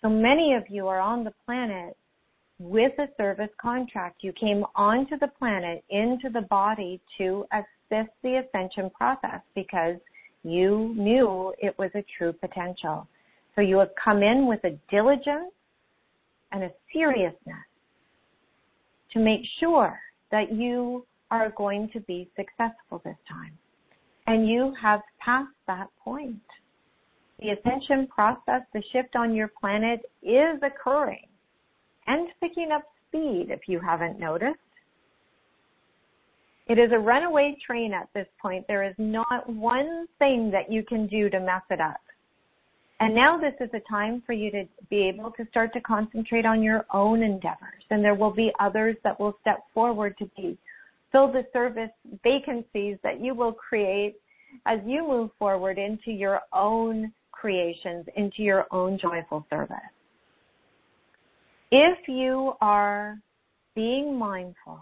[0.02, 1.96] So many of you are on the planet
[2.60, 4.18] with a service contract.
[4.22, 9.96] You came onto the planet, into the body to assist the ascension process because
[10.44, 13.08] you knew it was a true potential.
[13.56, 15.54] So you have come in with a diligence
[16.52, 17.66] and a seriousness
[19.14, 20.00] to make sure
[20.32, 23.58] that you are going to be successful this time.
[24.28, 26.42] And you have passed that point.
[27.40, 31.26] The ascension process, the shift on your planet is occurring
[32.08, 34.60] and picking up speed if you haven't noticed.
[36.68, 38.66] It is a runaway train at this point.
[38.68, 42.00] There is not one thing that you can do to mess it up.
[43.02, 46.46] And now this is a time for you to be able to start to concentrate
[46.46, 47.84] on your own endeavors.
[47.90, 50.56] And there will be others that will step forward to be
[51.12, 51.90] fill the service
[52.24, 54.16] vacancies that you will create
[54.66, 59.78] as you move forward into your own creations, into your own joyful service.
[61.72, 63.18] If you are
[63.76, 64.80] being mindful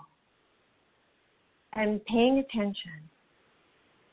[1.74, 3.00] and paying attention,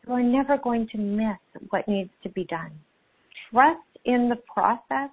[0.06, 1.38] you are never going to miss
[1.70, 2.70] what needs to be done.
[3.50, 5.10] Trust in the process,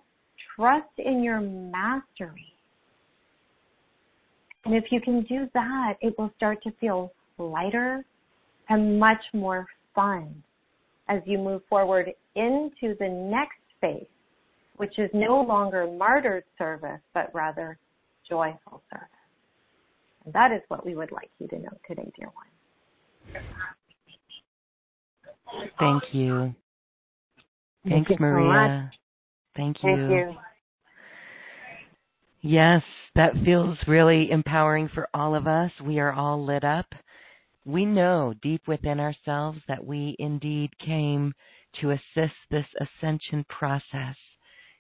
[0.56, 2.54] trust in your mastery.
[4.66, 8.06] And if you can do that, it will start to feel lighter
[8.70, 10.44] and much more fun
[11.10, 14.06] as you move forward into the next phase,
[14.78, 17.78] which is no longer martyred service, but rather
[18.30, 19.08] joyful service.
[20.24, 23.44] And that is what we would like you to know today, dear one.
[25.78, 26.56] Thank you.
[27.88, 28.92] Thank Thanks, so Maria.
[29.56, 29.96] Thank you.
[29.96, 30.36] Thank you.
[32.42, 32.82] Yes,
[33.16, 35.72] that feels really empowering for all of us.
[35.82, 36.88] We are all lit up.
[37.66, 41.34] We know deep within ourselves that we indeed came
[41.80, 44.16] to assist this ascension process.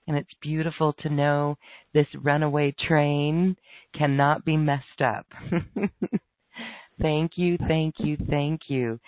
[0.08, 1.58] And it's beautiful to know
[1.94, 3.56] this runaway train
[3.98, 5.26] cannot be messed up.
[7.02, 9.00] thank you, thank you, thank you.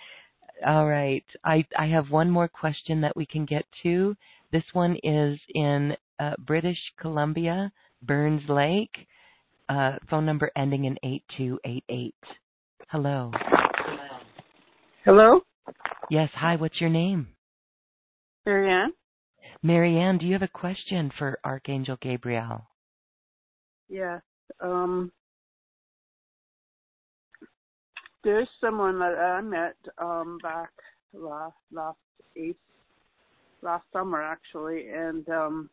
[0.64, 1.24] All right.
[1.44, 4.16] I, I have one more question that we can get to.
[4.52, 7.70] This one is in uh, British Columbia,
[8.02, 8.94] Burns Lake,
[9.68, 12.14] uh, phone number ending in 8288.
[12.88, 13.32] Hello.
[15.04, 15.40] Hello,
[16.10, 17.28] Yes, hi, what's your name?
[18.44, 18.92] Marianne.
[19.62, 22.66] Marianne, do you have a question for Archangel Gabriel?
[23.88, 24.20] Yes.
[24.60, 25.10] Um,
[28.26, 30.70] there's someone that I met um, back
[31.14, 31.96] last last
[32.36, 32.56] eighth
[33.62, 35.70] last summer actually, and um,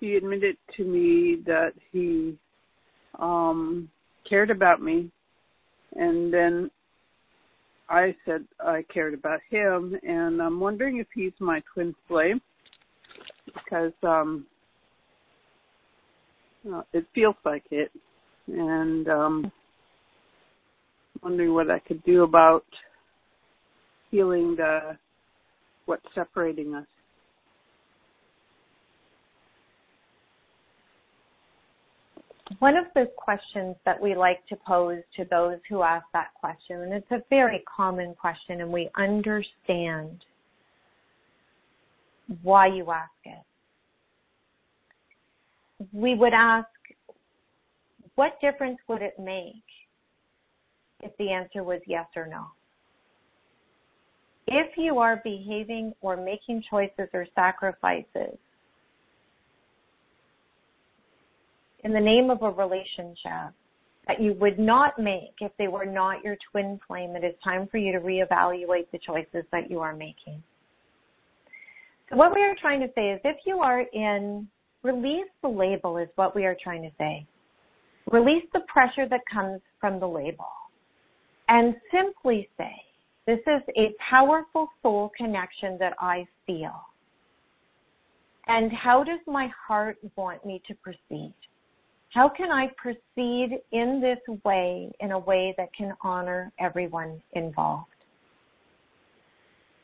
[0.00, 2.36] he admitted to me that he
[3.20, 3.88] um,
[4.28, 5.08] cared about me,
[5.94, 6.68] and then
[7.88, 12.40] I said I cared about him, and I'm wondering if he's my twin flame
[13.54, 14.46] because um,
[16.74, 17.92] uh, it feels like it,
[18.48, 19.52] and um,
[21.22, 22.64] wondering what I could do about
[24.10, 24.96] healing the
[25.86, 26.86] what's separating us.
[32.60, 36.82] One of the questions that we like to pose to those who ask that question,
[36.82, 40.24] and it's a very common question, and we understand
[42.42, 43.44] why you ask it.
[45.92, 46.68] We would ask,
[48.16, 49.62] what difference would it make
[51.00, 52.46] if the answer was yes or no?
[54.46, 58.38] If you are behaving or making choices or sacrifices
[61.84, 63.52] in the name of a relationship
[64.06, 67.68] that you would not make if they were not your twin flame, it is time
[67.70, 70.42] for you to reevaluate the choices that you are making.
[72.08, 74.48] So what we are trying to say is if you are in,
[74.82, 77.26] release the label is what we are trying to say.
[78.10, 80.46] Release the pressure that comes from the label
[81.48, 82.74] and simply say,
[83.26, 86.80] this is a powerful soul connection that I feel.
[88.46, 91.34] And how does my heart want me to proceed?
[92.10, 97.86] How can I proceed in this way in a way that can honor everyone involved?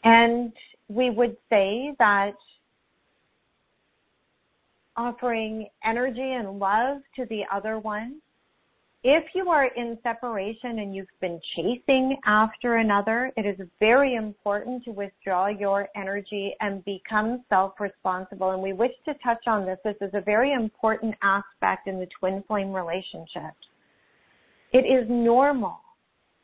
[0.04, 0.52] And
[0.88, 2.32] we would say that
[4.96, 8.20] offering energy and love to the other one
[9.06, 14.82] if you are in separation and you've been chasing after another, it is very important
[14.84, 18.52] to withdraw your energy and become self-responsible.
[18.52, 19.78] And we wish to touch on this.
[19.84, 23.52] This is a very important aspect in the twin flame relationship.
[24.72, 25.80] It is normal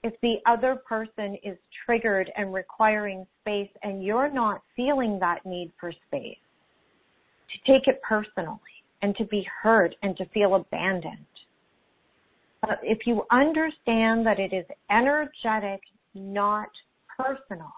[0.02, 1.56] if the other person is
[1.86, 6.36] triggered and requiring space and you're not feeling that need for space,
[7.48, 8.58] to take it personally
[9.00, 11.24] and to be hurt and to feel abandoned.
[12.62, 15.80] But if you understand that it is energetic,
[16.14, 16.68] not
[17.16, 17.72] personal,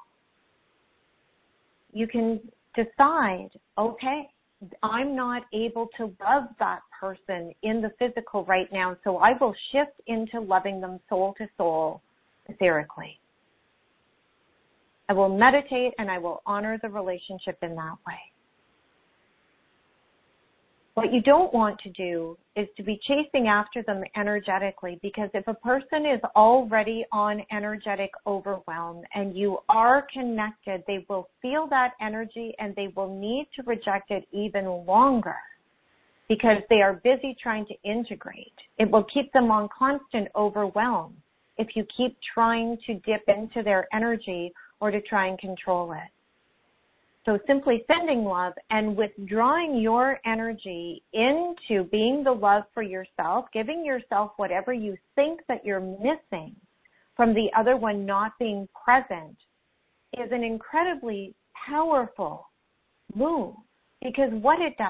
[1.93, 2.41] you can
[2.75, 4.29] decide, okay,
[4.83, 9.55] I'm not able to love that person in the physical right now, so I will
[9.73, 12.01] shift into loving them soul to soul,
[12.51, 13.19] etherically.
[15.09, 18.32] I will meditate and I will honor the relationship in that way.
[20.95, 25.49] What you don't want to do is to be chasing after them energetically because if
[25.49, 31.93] a person is already on energetic overwhelm and you are connected, they will feel that
[32.03, 35.37] energy and they will need to reject it even longer
[36.29, 38.53] because they are busy trying to integrate.
[38.79, 41.17] It will keep them on constant overwhelm
[41.57, 46.11] if you keep trying to dip into their energy or to try and control it.
[47.25, 53.85] So simply sending love and withdrawing your energy into being the love for yourself, giving
[53.85, 56.57] yourself whatever you think that you're missing
[57.17, 59.37] from the other one not being present
[60.19, 61.35] is an incredibly
[61.69, 62.49] powerful
[63.15, 63.55] move
[64.03, 64.89] because what it does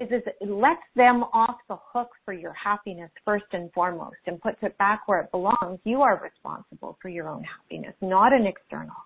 [0.00, 4.56] is, it lets them off the hook for your happiness first and foremost and puts
[4.62, 5.78] it back where it belongs.
[5.84, 8.96] You are responsible for your own happiness, not an external.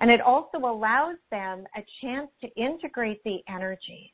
[0.00, 4.12] And it also allows them a chance to integrate the energy.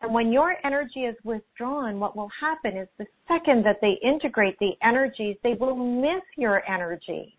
[0.00, 4.58] And when your energy is withdrawn, what will happen is the second that they integrate
[4.60, 7.36] the energies, they will miss your energy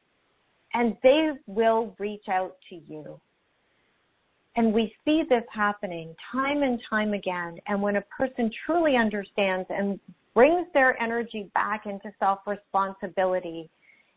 [0.74, 3.20] and they will reach out to you.
[4.56, 7.60] And we see this happening time and time again.
[7.68, 10.00] And when a person truly understands and
[10.34, 13.70] brings their energy back into self-responsibility,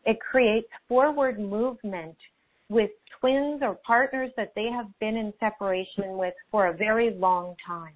[0.05, 2.17] it creates forward movement
[2.69, 2.89] with
[3.19, 7.93] twins or partners that they have been in separation with for a very long time.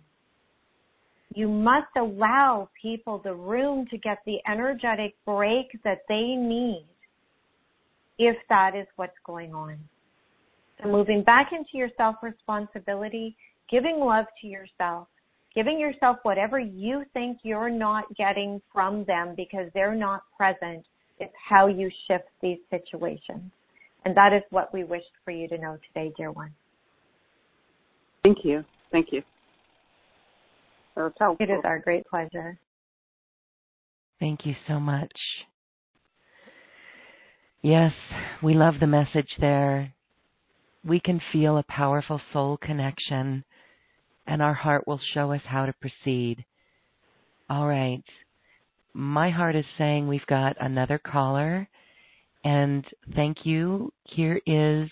[1.33, 6.87] You must allow people the room to get the energetic break that they need
[8.17, 9.77] if that is what's going on.
[10.81, 13.35] So moving back into your self-responsibility,
[13.69, 15.07] giving love to yourself,
[15.53, 20.85] giving yourself whatever you think you're not getting from them because they're not present
[21.19, 23.51] is how you shift these situations.
[24.05, 26.53] And that is what we wished for you to know today, dear one.
[28.23, 28.63] Thank you.
[28.91, 29.21] Thank you.
[30.95, 32.57] It is our great pleasure.
[34.19, 35.11] Thank you so much.
[37.61, 37.91] Yes,
[38.41, 39.93] we love the message there.
[40.85, 43.43] We can feel a powerful soul connection,
[44.25, 46.45] and our heart will show us how to proceed.
[47.49, 48.03] All right.
[48.93, 51.67] My heart is saying we've got another caller.
[52.47, 53.91] And thank you.
[54.05, 54.89] Here is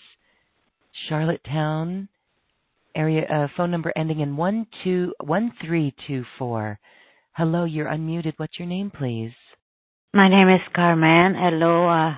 [1.08, 2.06] Charlottetown
[2.94, 6.78] area uh, phone number ending in one two one three two four.
[7.32, 8.34] Hello, you're unmuted.
[8.36, 9.32] What's your name, please?
[10.12, 11.34] My name is Carmen.
[11.34, 12.10] Hello, uh,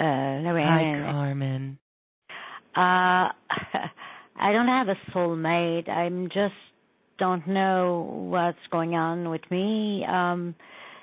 [0.00, 1.04] uh, Lorraine.
[1.04, 1.78] Hi, Carmen.
[2.74, 2.80] Uh,
[4.40, 5.90] I don't have a soulmate.
[5.90, 6.54] I'm just
[7.18, 10.06] don't know what's going on with me.
[10.08, 10.54] Um,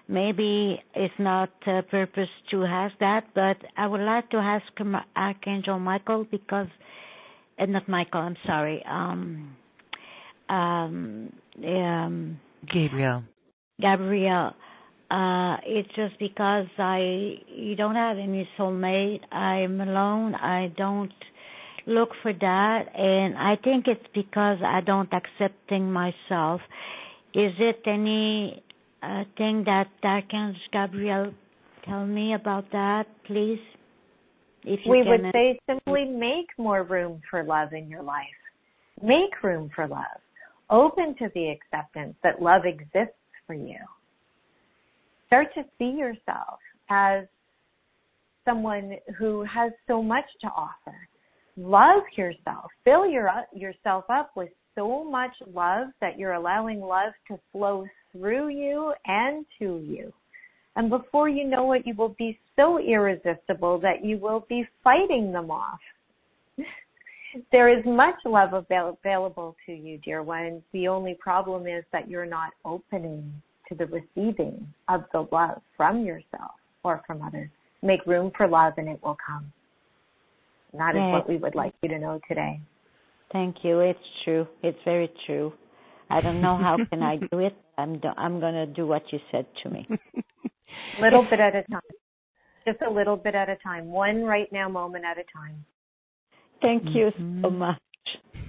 [0.07, 4.65] maybe it's not a purpose to ask that, but I would like to ask
[5.15, 6.67] Archangel Michael because,
[7.59, 9.55] uh, not Michael, I'm sorry, um,
[10.49, 11.33] um,
[11.65, 12.39] um,
[12.71, 13.23] Gabriel.
[13.79, 14.53] Gabriel.
[15.11, 19.21] Uh, it's just because I you don't have any soulmate.
[19.31, 20.33] I'm alone.
[20.33, 21.13] I don't
[21.85, 26.61] look for that, and I think it's because I don't accepting myself.
[27.35, 28.63] Is it any
[29.03, 31.33] uh, thing that Archangel Gabriel
[31.85, 33.59] tell me about that, please?
[34.63, 35.09] If you we can.
[35.09, 38.25] would say simply make more room for love in your life.
[39.01, 40.21] Make room for love.
[40.69, 43.77] Open to the acceptance that love exists for you.
[45.27, 46.59] Start to see yourself
[46.89, 47.25] as
[48.45, 50.95] someone who has so much to offer.
[51.57, 52.71] Love yourself.
[52.85, 58.49] Fill your, yourself up with so much love that you're allowing love to flow through
[58.49, 60.13] you and to you.
[60.75, 65.31] And before you know it, you will be so irresistible that you will be fighting
[65.31, 65.79] them off.
[67.51, 70.61] there is much love avail- available to you, dear ones.
[70.71, 73.31] The only problem is that you're not opening
[73.69, 76.51] to the receiving of the love from yourself
[76.83, 77.49] or from others.
[77.81, 79.51] Make room for love and it will come.
[80.71, 81.11] And that is Right.
[81.13, 82.59] what we would like you to know today.
[83.31, 83.79] Thank you.
[83.79, 84.47] It's true.
[84.61, 85.53] It's very true.
[86.13, 87.55] I don't know how can I do it.
[87.77, 89.87] I'm do- I'm gonna do what you said to me.
[89.89, 91.81] A little bit at a time.
[92.65, 93.87] Just a little bit at a time.
[93.91, 95.65] One right now moment at a time.
[96.61, 97.57] Thank you so Mhm.
[97.57, 97.81] much.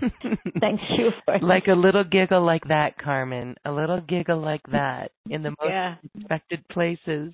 [0.61, 3.57] Thank you for like a little giggle like that, Carmen.
[3.65, 5.95] A little giggle like that in the most yeah.
[6.15, 7.33] unexpected places.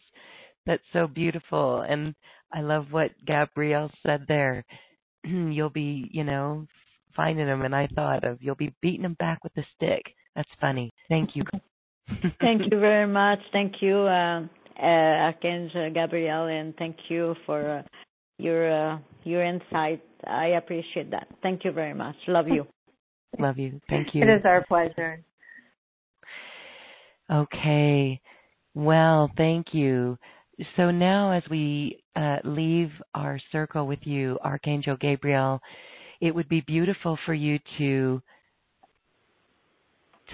[0.66, 1.80] That's so beautiful.
[1.80, 2.14] And
[2.52, 4.64] I love what Gabriel said there.
[5.24, 6.66] you'll be, you know,
[7.16, 7.62] finding them.
[7.62, 10.04] And I thought of you'll be beating them back with a stick.
[10.36, 10.92] That's funny.
[11.08, 11.42] Thank you.
[12.40, 13.38] Thank you very much.
[13.52, 14.42] Thank you, uh,
[14.80, 17.82] uh, Archangel Gabriel, and thank you for uh,
[18.38, 20.02] your uh, your insight.
[20.26, 21.28] I appreciate that.
[21.42, 22.16] Thank you very much.
[22.26, 22.66] Love you.
[23.38, 23.80] Love you.
[23.88, 24.22] Thank you.
[24.22, 25.22] It is our pleasure.
[27.30, 28.20] Okay.
[28.74, 30.18] Well, thank you.
[30.76, 35.60] So now, as we uh, leave our circle with you, Archangel Gabriel,
[36.20, 38.20] it would be beautiful for you to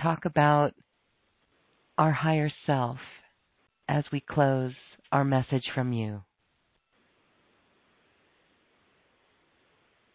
[0.03, 0.75] talk about
[1.99, 2.99] our higher self
[3.89, 4.73] as we close
[5.13, 6.23] our message from you.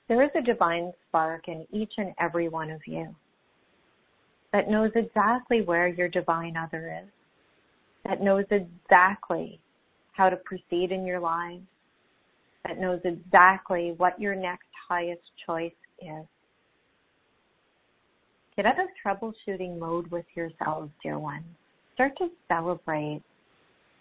[0.08, 3.16] There is a divine spark in each and every one of you
[4.52, 7.10] that knows exactly where your divine other is,
[8.04, 9.60] that knows exactly
[10.12, 11.64] how to proceed in your lives,
[12.68, 15.72] that knows exactly what your next highest choice
[16.02, 16.26] is.
[18.62, 21.46] Get out of troubleshooting mode with yourselves, dear ones.
[21.96, 23.24] Start to celebrate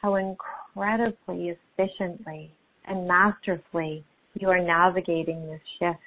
[0.03, 2.51] how incredibly efficiently
[2.87, 4.05] and masterfully
[4.35, 5.99] you are navigating this shift.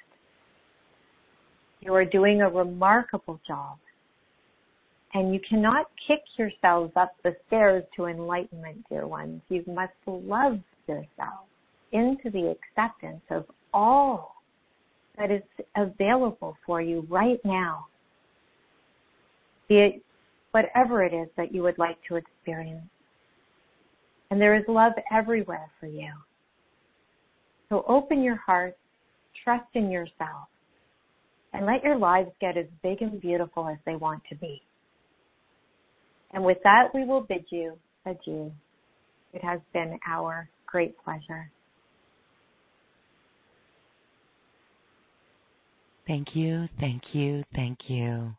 [1.80, 3.76] You are doing a remarkable job.
[5.14, 9.42] And you cannot kick yourselves up the stairs to enlightenment, dear ones.
[9.48, 11.48] You must love yourself
[11.90, 14.36] into the acceptance of all
[15.18, 15.42] that is
[15.76, 17.86] available for you right now.
[19.68, 20.02] Be it
[20.54, 22.86] whatever it is that you would like to experience.
[24.30, 26.12] And there is love everywhere for you.
[27.68, 28.76] So open your heart,
[29.42, 30.48] trust in yourself,
[31.52, 34.62] and let your lives get as big and beautiful as they want to be.
[36.32, 38.52] And with that, we will bid you adieu.
[39.32, 41.50] It has been our great pleasure.
[46.06, 48.34] Thank you, thank you, thank you.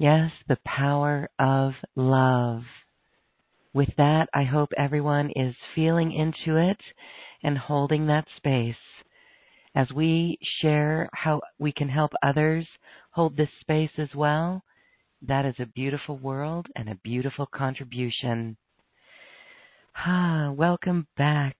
[0.00, 2.62] Yes, the power of love.
[3.74, 6.80] With that, I hope everyone is feeling into it
[7.42, 8.74] and holding that space.
[9.74, 12.66] As we share how we can help others
[13.10, 14.64] hold this space as well,
[15.20, 18.56] that is a beautiful world and a beautiful contribution.
[19.94, 21.58] Ah, welcome back,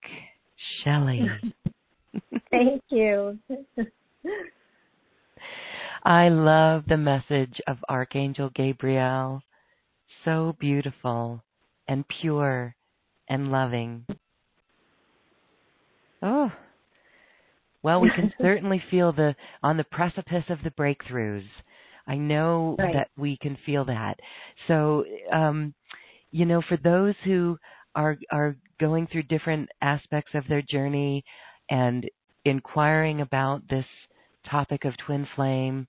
[0.83, 1.29] Shelly.
[2.51, 3.39] Thank you.
[6.05, 9.43] I love the message of Archangel Gabriel.
[10.25, 11.43] So beautiful
[11.89, 12.75] and pure
[13.29, 14.07] and loving.
[16.23, 16.53] Oh.
[17.83, 21.47] Well, we can certainly feel the on the precipice of the breakthroughs.
[22.07, 22.95] I know Right.
[22.95, 24.19] that we can feel that.
[24.69, 25.75] So, um,
[26.31, 27.59] you know, for those who
[27.95, 31.25] are are going through different aspects of their journey
[31.71, 32.09] and
[32.45, 33.85] inquiring about this
[34.49, 35.87] topic of twin flame,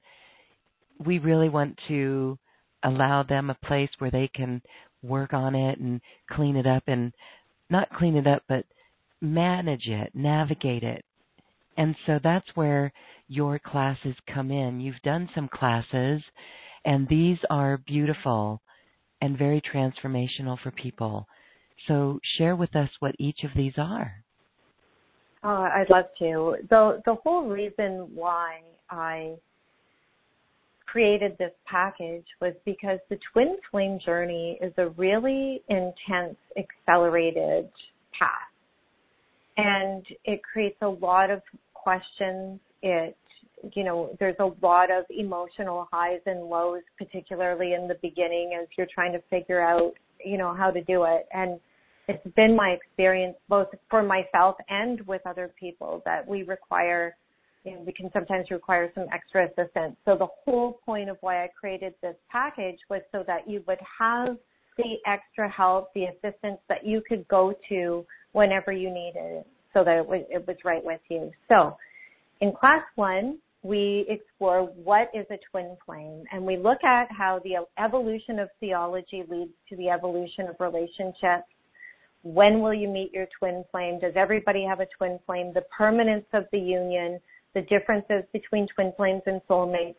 [1.04, 2.38] we really want to
[2.84, 4.62] allow them a place where they can
[5.04, 7.14] work on it and clean it up and
[7.70, 8.66] not clean it up, but
[9.22, 11.04] manage it, navigate it.
[11.78, 12.92] And so that's where
[13.28, 14.82] your classes come in.
[14.82, 16.22] You've done some classes,
[16.84, 18.62] and these are beautiful
[19.22, 21.28] and very transformational for people.
[21.88, 24.21] So share with us what each of these are.
[25.44, 26.58] Oh, I'd love to.
[26.70, 29.36] The the whole reason why I
[30.92, 37.70] created this package was because the twin flame journey is a really intense, accelerated
[38.18, 38.30] path.
[39.58, 41.42] And it creates a lot of
[41.74, 42.60] questions.
[42.82, 43.16] It,
[43.74, 48.68] you know, there's a lot of emotional highs and lows, particularly in the beginning as
[48.78, 49.94] you're trying to figure out,
[50.24, 51.28] you know, how to do it.
[51.34, 51.60] And
[52.12, 57.16] it's been my experience both for myself and with other people that we require
[57.64, 59.96] you know, we can sometimes require some extra assistance.
[60.06, 63.78] So the whole point of why I created this package was so that you would
[64.00, 64.36] have
[64.78, 69.84] the extra help, the assistance that you could go to whenever you needed it so
[69.84, 71.32] that it was, it was right with you.
[71.50, 71.78] So
[72.40, 77.40] in class one, we explore what is a twin flame and we look at how
[77.44, 81.46] the evolution of theology leads to the evolution of relationships.
[82.24, 84.00] When will you meet your twin flame?
[84.00, 85.54] Does everybody have a twin flame?
[85.54, 87.20] The permanence of the union,
[87.56, 89.96] the differences between twin flames and soulmates,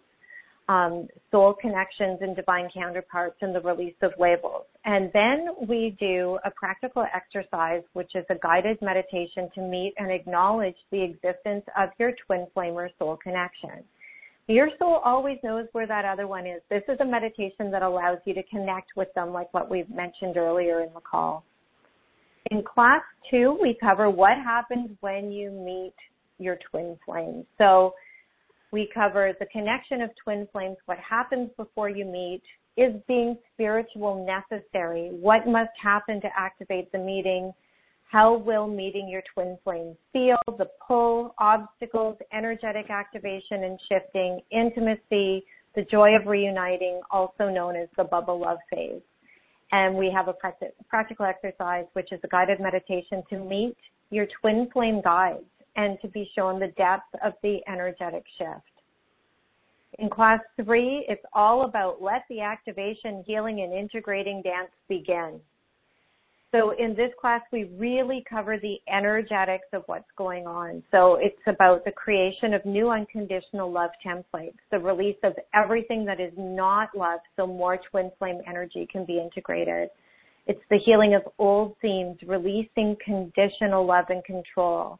[0.68, 4.64] um, soul connections and divine counterparts and the release of labels.
[4.84, 10.10] And then we do a practical exercise, which is a guided meditation to meet and
[10.10, 13.82] acknowledge the existence of your twin flame or soul connection.
[14.48, 16.60] Your soul always knows where that other one is.
[16.68, 20.36] This is a meditation that allows you to connect with them like what we've mentioned
[20.36, 21.44] earlier in the call.
[22.50, 25.94] In class two, we cover what happens when you meet
[26.38, 27.46] your twin flame.
[27.58, 27.94] So
[28.72, 32.42] we cover the connection of twin flames, what happens before you meet,
[32.76, 35.10] is being spiritual necessary?
[35.12, 37.52] What must happen to activate the meeting?
[38.10, 40.38] How will meeting your twin flames feel?
[40.46, 45.44] The pull, obstacles, energetic activation and shifting, intimacy,
[45.74, 49.00] the joy of reuniting, also known as the bubble love phase.
[49.72, 50.34] And we have a
[50.88, 53.76] practical exercise, which is a guided meditation to meet
[54.10, 55.44] your twin flame guides
[55.76, 58.60] and to be shown the depth of the energetic shift.
[59.98, 65.40] In class three, it's all about let the activation, healing, and integrating dance begin.
[66.52, 70.82] So in this class, we really cover the energetics of what's going on.
[70.90, 76.20] So it's about the creation of new unconditional love templates, the release of everything that
[76.20, 79.88] is not love so more twin flame energy can be integrated.
[80.46, 84.98] It's the healing of old themes, releasing conditional love and control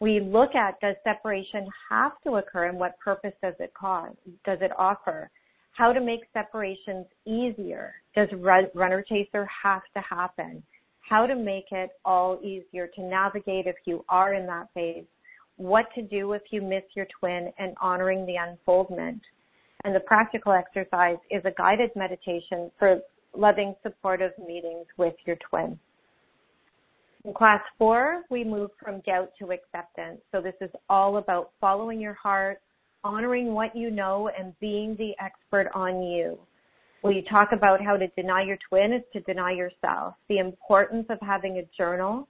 [0.00, 4.14] we look at does separation have to occur and what purpose does it cause?
[4.44, 5.30] Does it offer?
[5.72, 7.94] How to make separations easier?
[8.16, 10.62] Does runner chaser have to happen?
[11.10, 15.02] How to make it all easier to navigate if you are in that phase?
[15.56, 19.20] What to do if you miss your twin and honoring the unfoldment?
[19.82, 23.00] And the practical exercise is a guided meditation for
[23.36, 25.80] loving supportive meetings with your twin.
[27.24, 30.20] In class four, we move from doubt to acceptance.
[30.30, 32.60] So this is all about following your heart,
[33.02, 36.38] honoring what you know, and being the expert on you.
[37.02, 40.14] We talk about how to deny your twin is to deny yourself.
[40.28, 42.28] The importance of having a journal,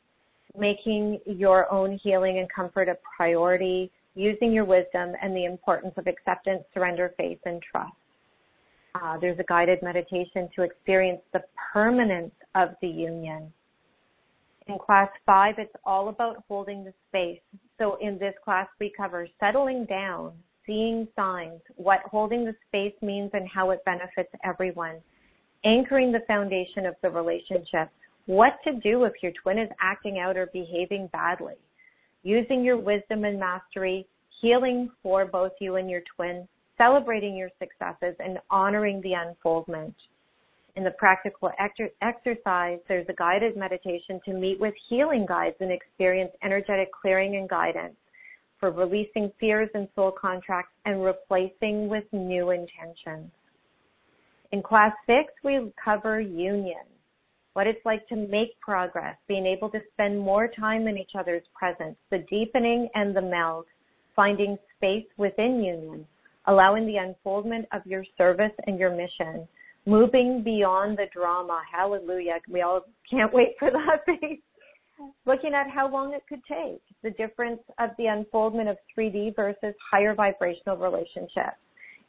[0.57, 6.07] making your own healing and comfort a priority, using your wisdom, and the importance of
[6.07, 7.93] acceptance, surrender, faith, and trust.
[8.95, 11.43] Uh, there's a guided meditation to experience the
[11.73, 13.53] permanence of the union
[14.71, 17.41] in class five, it's all about holding the space.
[17.79, 20.33] So in this class, we cover settling down,
[20.67, 24.97] seeing signs, what holding the space means and how it benefits everyone,
[25.65, 27.91] anchoring the foundation of the relationship,
[28.27, 31.55] what to do if your twin is acting out or behaving badly,
[32.23, 34.07] using your wisdom and mastery,
[34.41, 36.47] healing for both you and your twin,
[36.79, 39.95] celebrating your successes, and honoring the unfoldment.
[40.77, 41.51] In the practical
[42.01, 47.49] exercise, there's a guided meditation to meet with healing guides and experience energetic clearing and
[47.49, 47.97] guidance
[48.61, 53.31] for releasing fears and soul contracts and replacing with new intentions.
[54.53, 56.85] In class six, we cover union,
[57.55, 61.45] what it's like to make progress, being able to spend more time in each other's
[61.55, 63.65] presence, the deepening and the meld,
[64.15, 66.07] finding space within union,
[66.47, 69.47] allowing the unfoldment of your service and your mission,
[69.87, 71.63] moving beyond the drama.
[71.73, 72.39] Hallelujah.
[72.49, 74.39] We all can't wait for that phase.
[75.27, 79.75] Looking at how long it could take, the difference of the unfoldment of 3D versus
[79.91, 81.57] higher vibrational relationships.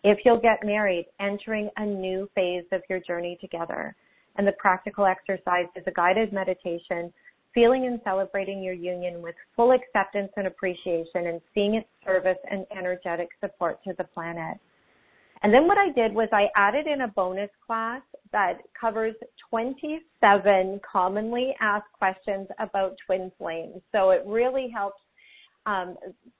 [0.03, 3.95] If you'll get married, entering a new phase of your journey together.
[4.37, 7.13] And the practical exercise is a guided meditation,
[7.53, 12.65] feeling and celebrating your union with full acceptance and appreciation and seeing its service and
[12.75, 14.57] energetic support to the planet.
[15.43, 18.01] And then what I did was I added in a bonus class
[18.31, 19.15] that covers
[19.49, 23.81] 27 commonly asked questions about twin flames.
[23.91, 25.01] So it really helps
[25.65, 25.97] um,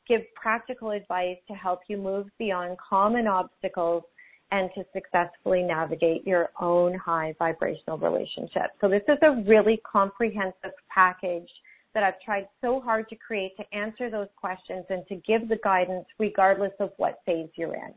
[0.07, 4.03] give practical advice to help you move beyond common obstacles
[4.51, 8.71] and to successfully navigate your own high vibrational relationship.
[8.81, 11.49] So this is a really comprehensive package
[11.93, 15.57] that I've tried so hard to create to answer those questions and to give the
[15.63, 17.93] guidance regardless of what phase you're in.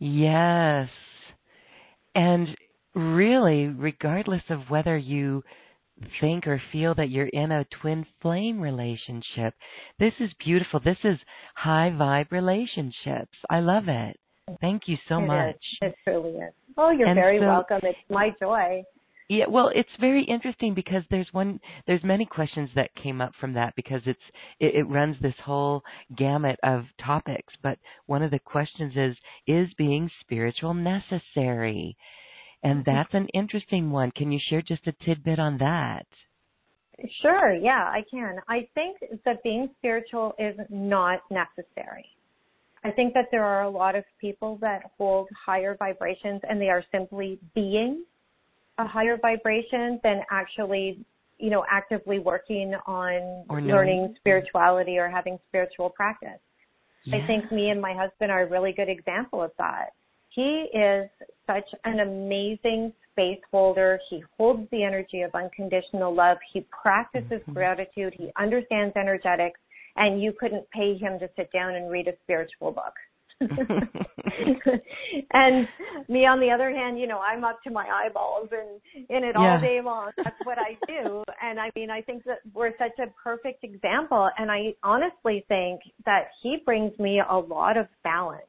[0.00, 0.88] Yes.
[2.14, 2.48] And
[2.94, 5.42] really, regardless of whether you
[6.20, 9.54] think or feel that you're in a twin flame relationship,
[9.98, 10.80] this is beautiful.
[10.80, 11.18] This is
[11.54, 13.36] high vibe relationships.
[13.48, 14.18] I love it.
[14.60, 15.54] Thank you so it much.
[15.82, 15.92] Is.
[15.92, 16.52] It truly is.
[16.76, 17.80] Oh, you're and very so, welcome.
[17.82, 18.82] It's my joy.
[19.30, 23.52] Yeah, well, it's very interesting because there's one, there's many questions that came up from
[23.52, 24.18] that because it's,
[24.58, 25.84] it, it runs this whole
[26.18, 27.54] gamut of topics.
[27.62, 29.16] But one of the questions is,
[29.46, 31.96] is being spiritual necessary?
[32.64, 32.90] And mm-hmm.
[32.90, 34.10] that's an interesting one.
[34.16, 36.06] Can you share just a tidbit on that?
[37.22, 38.38] Sure, yeah, I can.
[38.48, 42.06] I think that being spiritual is not necessary.
[42.82, 46.68] I think that there are a lot of people that hold higher vibrations and they
[46.68, 48.02] are simply being
[48.80, 51.04] a higher vibration than actually,
[51.38, 56.40] you know, actively working on learning spirituality or having spiritual practice.
[57.04, 57.18] Yeah.
[57.18, 59.90] I think me and my husband are a really good example of that.
[60.30, 61.08] He is
[61.46, 63.98] such an amazing space holder.
[64.08, 66.38] He holds the energy of unconditional love.
[66.52, 67.52] He practices mm-hmm.
[67.52, 68.14] gratitude.
[68.16, 69.58] He understands energetics
[69.96, 72.94] and you couldn't pay him to sit down and read a spiritual book.
[75.32, 75.66] and
[76.08, 79.34] me on the other hand, you know, I'm up to my eyeballs and in it
[79.34, 79.40] yeah.
[79.40, 80.10] all day long.
[80.16, 81.24] That's what I do.
[81.42, 84.28] And I mean, I think that we're such a perfect example.
[84.36, 88.42] And I honestly think that he brings me a lot of balance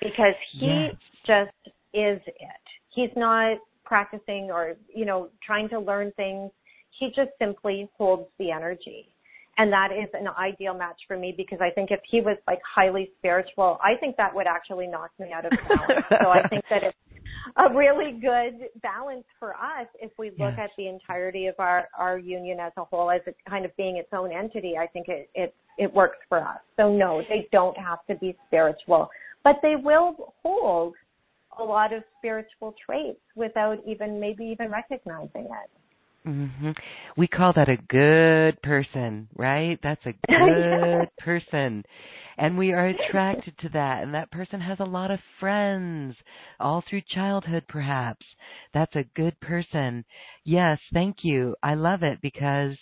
[0.00, 0.88] because he
[1.24, 1.52] just
[1.94, 2.64] is it.
[2.88, 6.50] He's not practicing or, you know, trying to learn things.
[6.98, 9.06] He just simply holds the energy
[9.60, 12.60] and that is an ideal match for me because I think if he was like
[12.64, 16.06] highly spiritual, I think that would actually knock me out of balance.
[16.08, 16.96] so I think that it's
[17.58, 20.60] a really good balance for us if we look yes.
[20.64, 23.98] at the entirety of our our union as a whole as it kind of being
[23.98, 24.78] its own entity.
[24.80, 26.60] I think it it it works for us.
[26.78, 29.10] So no, they don't have to be spiritual,
[29.44, 30.94] but they will hold
[31.58, 35.70] a lot of spiritual traits without even maybe even recognizing it.
[36.26, 36.76] Mhm.
[37.16, 39.78] We call that a good person, right?
[39.82, 41.84] That's a good person.
[42.36, 46.16] And we are attracted to that and that person has a lot of friends
[46.58, 48.24] all through childhood perhaps.
[48.72, 50.04] That's a good person.
[50.44, 51.54] Yes, thank you.
[51.62, 52.76] I love it because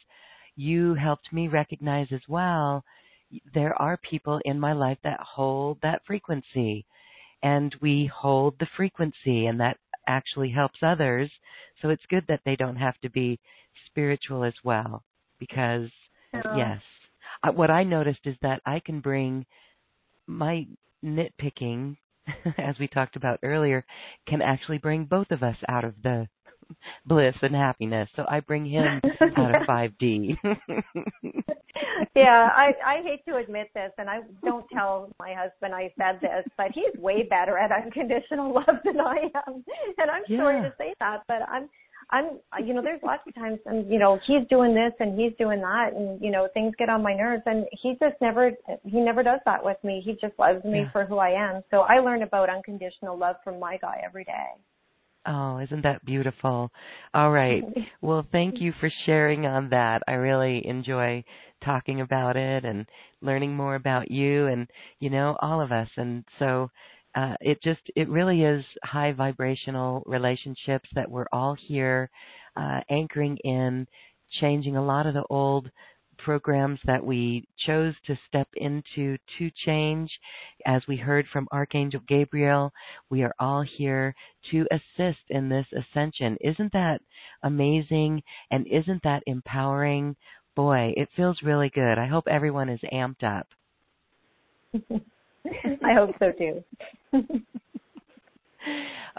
[0.57, 2.85] you helped me recognize as well
[3.55, 6.87] there are people in my life that hold that frequency
[7.43, 9.77] and we hold the frequency and that
[10.09, 11.31] actually helps others.
[11.81, 13.39] So it's good that they don't have to be
[13.87, 15.05] spiritual as well
[15.39, 15.89] because
[16.57, 16.81] yes,
[17.45, 19.47] uh, what I noticed is that I can bring
[20.27, 20.67] my
[21.05, 21.97] nitpicking
[22.59, 23.85] as we talked about earlier
[24.27, 26.29] can actually bring both of us out of the
[27.07, 28.09] bliss and happiness.
[28.17, 29.01] So I bring him
[29.37, 30.37] out of 5D.
[32.17, 36.21] yeah, I I hate to admit this, and I don't tell my husband I said
[36.21, 39.65] this, but he's way better at unconditional love than I am,
[39.99, 40.39] and I'm yeah.
[40.39, 41.69] sorry to say that, but I'm.
[42.11, 45.33] I'm, you know, there's lots of times, and you know, he's doing this and he's
[45.39, 48.53] doing that, and you know, things get on my nerves, and he just never,
[48.85, 50.01] he never does that with me.
[50.03, 50.91] He just loves me yeah.
[50.91, 51.63] for who I am.
[51.71, 54.47] So I learn about unconditional love from my guy every day.
[55.29, 56.71] Oh, isn't that beautiful?
[57.13, 57.63] All right.
[58.01, 60.03] Well, thank you for sharing on that.
[60.09, 61.23] I really enjoy
[61.63, 62.87] talking about it and
[63.21, 64.67] learning more about you and,
[65.01, 65.89] you know, all of us.
[65.99, 66.71] And so
[67.15, 72.09] uh, it just, it really is high vibrational relationships that we're all here
[72.57, 73.87] uh, anchoring in,
[74.41, 75.71] changing a lot of the old
[76.19, 80.11] programs that we chose to step into to change.
[80.67, 82.73] As we heard from Archangel Gabriel,
[83.11, 84.15] we are all here
[84.51, 86.37] to assist in this ascension.
[86.41, 87.01] Isn't that
[87.43, 88.23] amazing?
[88.51, 90.17] And isn't that empowering?
[90.55, 91.99] Boy, it feels really good.
[91.99, 93.47] I hope everyone is amped up.
[95.85, 96.65] I hope so too.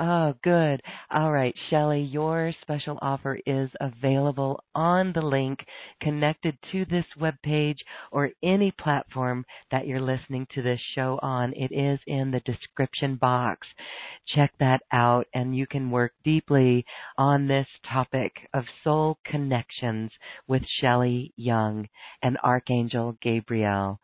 [0.02, 0.82] Oh, good.
[1.12, 5.60] All right, Shelly, your special offer is available on the link
[6.02, 7.80] connected to this webpage
[8.14, 11.52] or any platform that you're listening to this show on.
[11.52, 13.68] It is in the description box.
[14.34, 16.86] Check that out and you can work deeply
[17.18, 20.12] on this topic of soul connections
[20.48, 21.90] with Shelly Young
[22.24, 24.00] and Archangel Gabriel.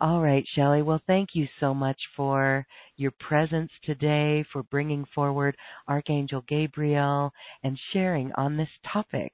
[0.00, 0.82] All right, Shelly.
[0.82, 2.64] Well, thank you so much for
[2.96, 5.56] your presence today, for bringing forward
[5.88, 7.32] Archangel Gabriel
[7.64, 9.32] and sharing on this topic.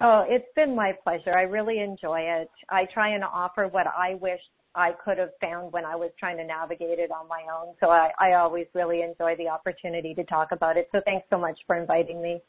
[0.00, 1.36] Oh, it's been my pleasure.
[1.36, 2.50] I really enjoy it.
[2.68, 4.40] I try and offer what I wish
[4.76, 7.74] I could have found when I was trying to navigate it on my own.
[7.80, 10.88] So I, I always really enjoy the opportunity to talk about it.
[10.92, 12.40] So thanks so much for inviting me.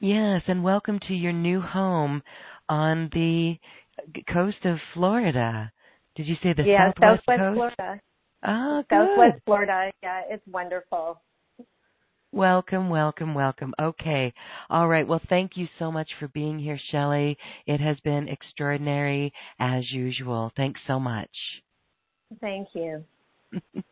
[0.00, 2.22] Yes, and welcome to your new home
[2.68, 3.54] on the
[4.32, 5.72] coast of Florida.
[6.16, 7.76] Did you say the yeah, southwest, southwest coast?
[7.76, 8.00] Florida.
[8.44, 9.42] Oh, Southwest good.
[9.44, 9.90] Florida.
[10.02, 11.20] Yeah, it's wonderful.
[12.32, 13.74] Welcome, welcome, welcome.
[13.80, 14.32] Okay.
[14.68, 15.06] All right.
[15.06, 17.36] Well, thank you so much for being here, Shelly.
[17.66, 20.52] It has been extraordinary as usual.
[20.56, 21.30] Thanks so much.
[22.40, 23.04] Thank you.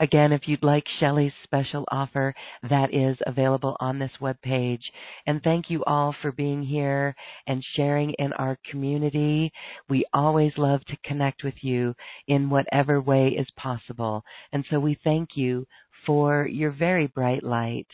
[0.00, 2.34] Again, if you'd like Shelly's special offer,
[2.68, 4.82] that is available on this webpage.
[5.26, 7.14] And thank you all for being here
[7.46, 9.52] and sharing in our community.
[9.88, 11.94] We always love to connect with you
[12.28, 14.22] in whatever way is possible.
[14.52, 15.66] And so we thank you
[16.04, 17.88] for your very bright light.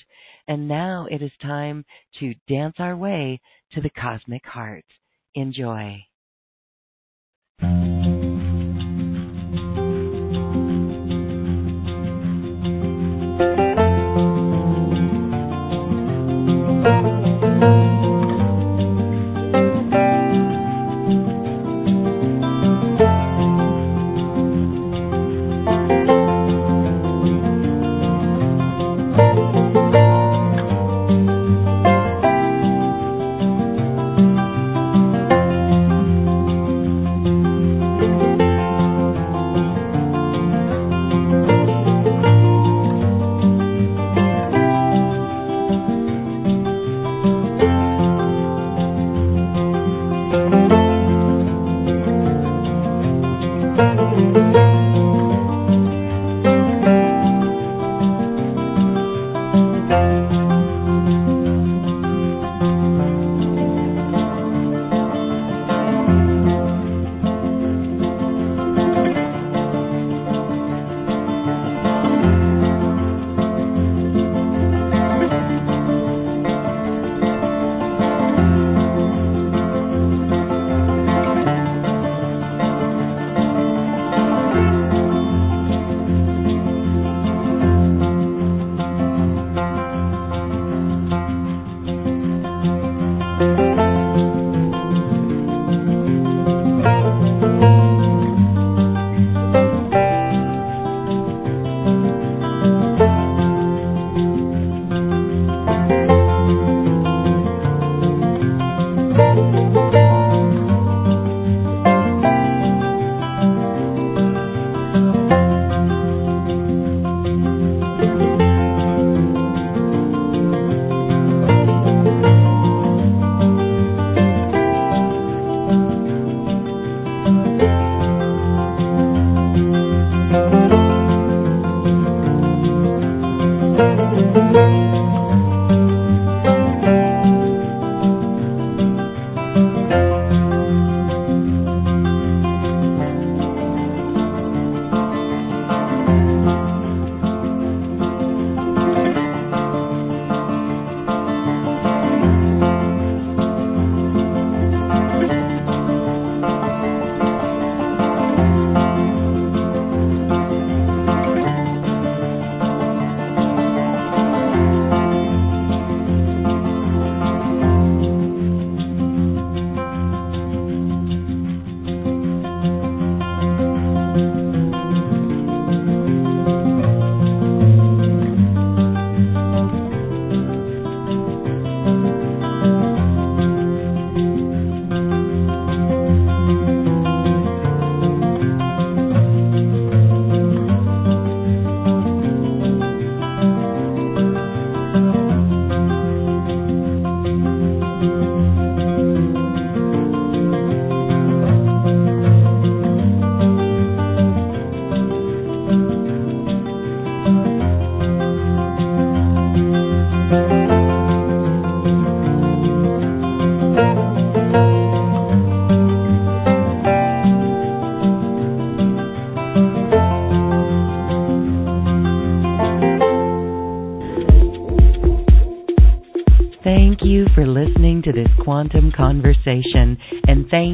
[0.48, 1.84] And now it is time
[2.20, 3.40] to dance our way
[3.72, 4.84] to the cosmic heart.
[5.34, 6.04] Enjoy.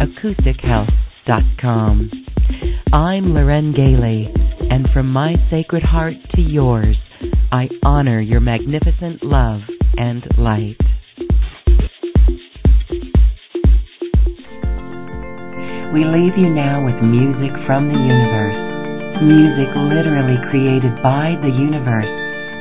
[0.00, 2.10] cosmichealth.com.
[2.92, 4.28] I'm Lauren Galey,
[4.70, 6.96] and from my sacred heart to yours,
[7.50, 9.60] I honor your magnificent love
[9.96, 10.76] and light.
[15.92, 18.72] We leave you now with music from the universe
[19.22, 22.10] music literally created by the universe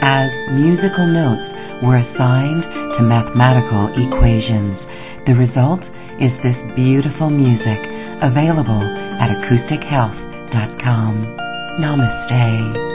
[0.05, 1.41] as musical notes
[1.81, 2.61] were assigned
[2.97, 4.77] to mathematical equations.
[5.25, 5.81] The result
[6.21, 7.81] is this beautiful music
[8.21, 8.81] available
[9.17, 11.13] at cosmichealth.com.
[11.81, 12.90] Namaste.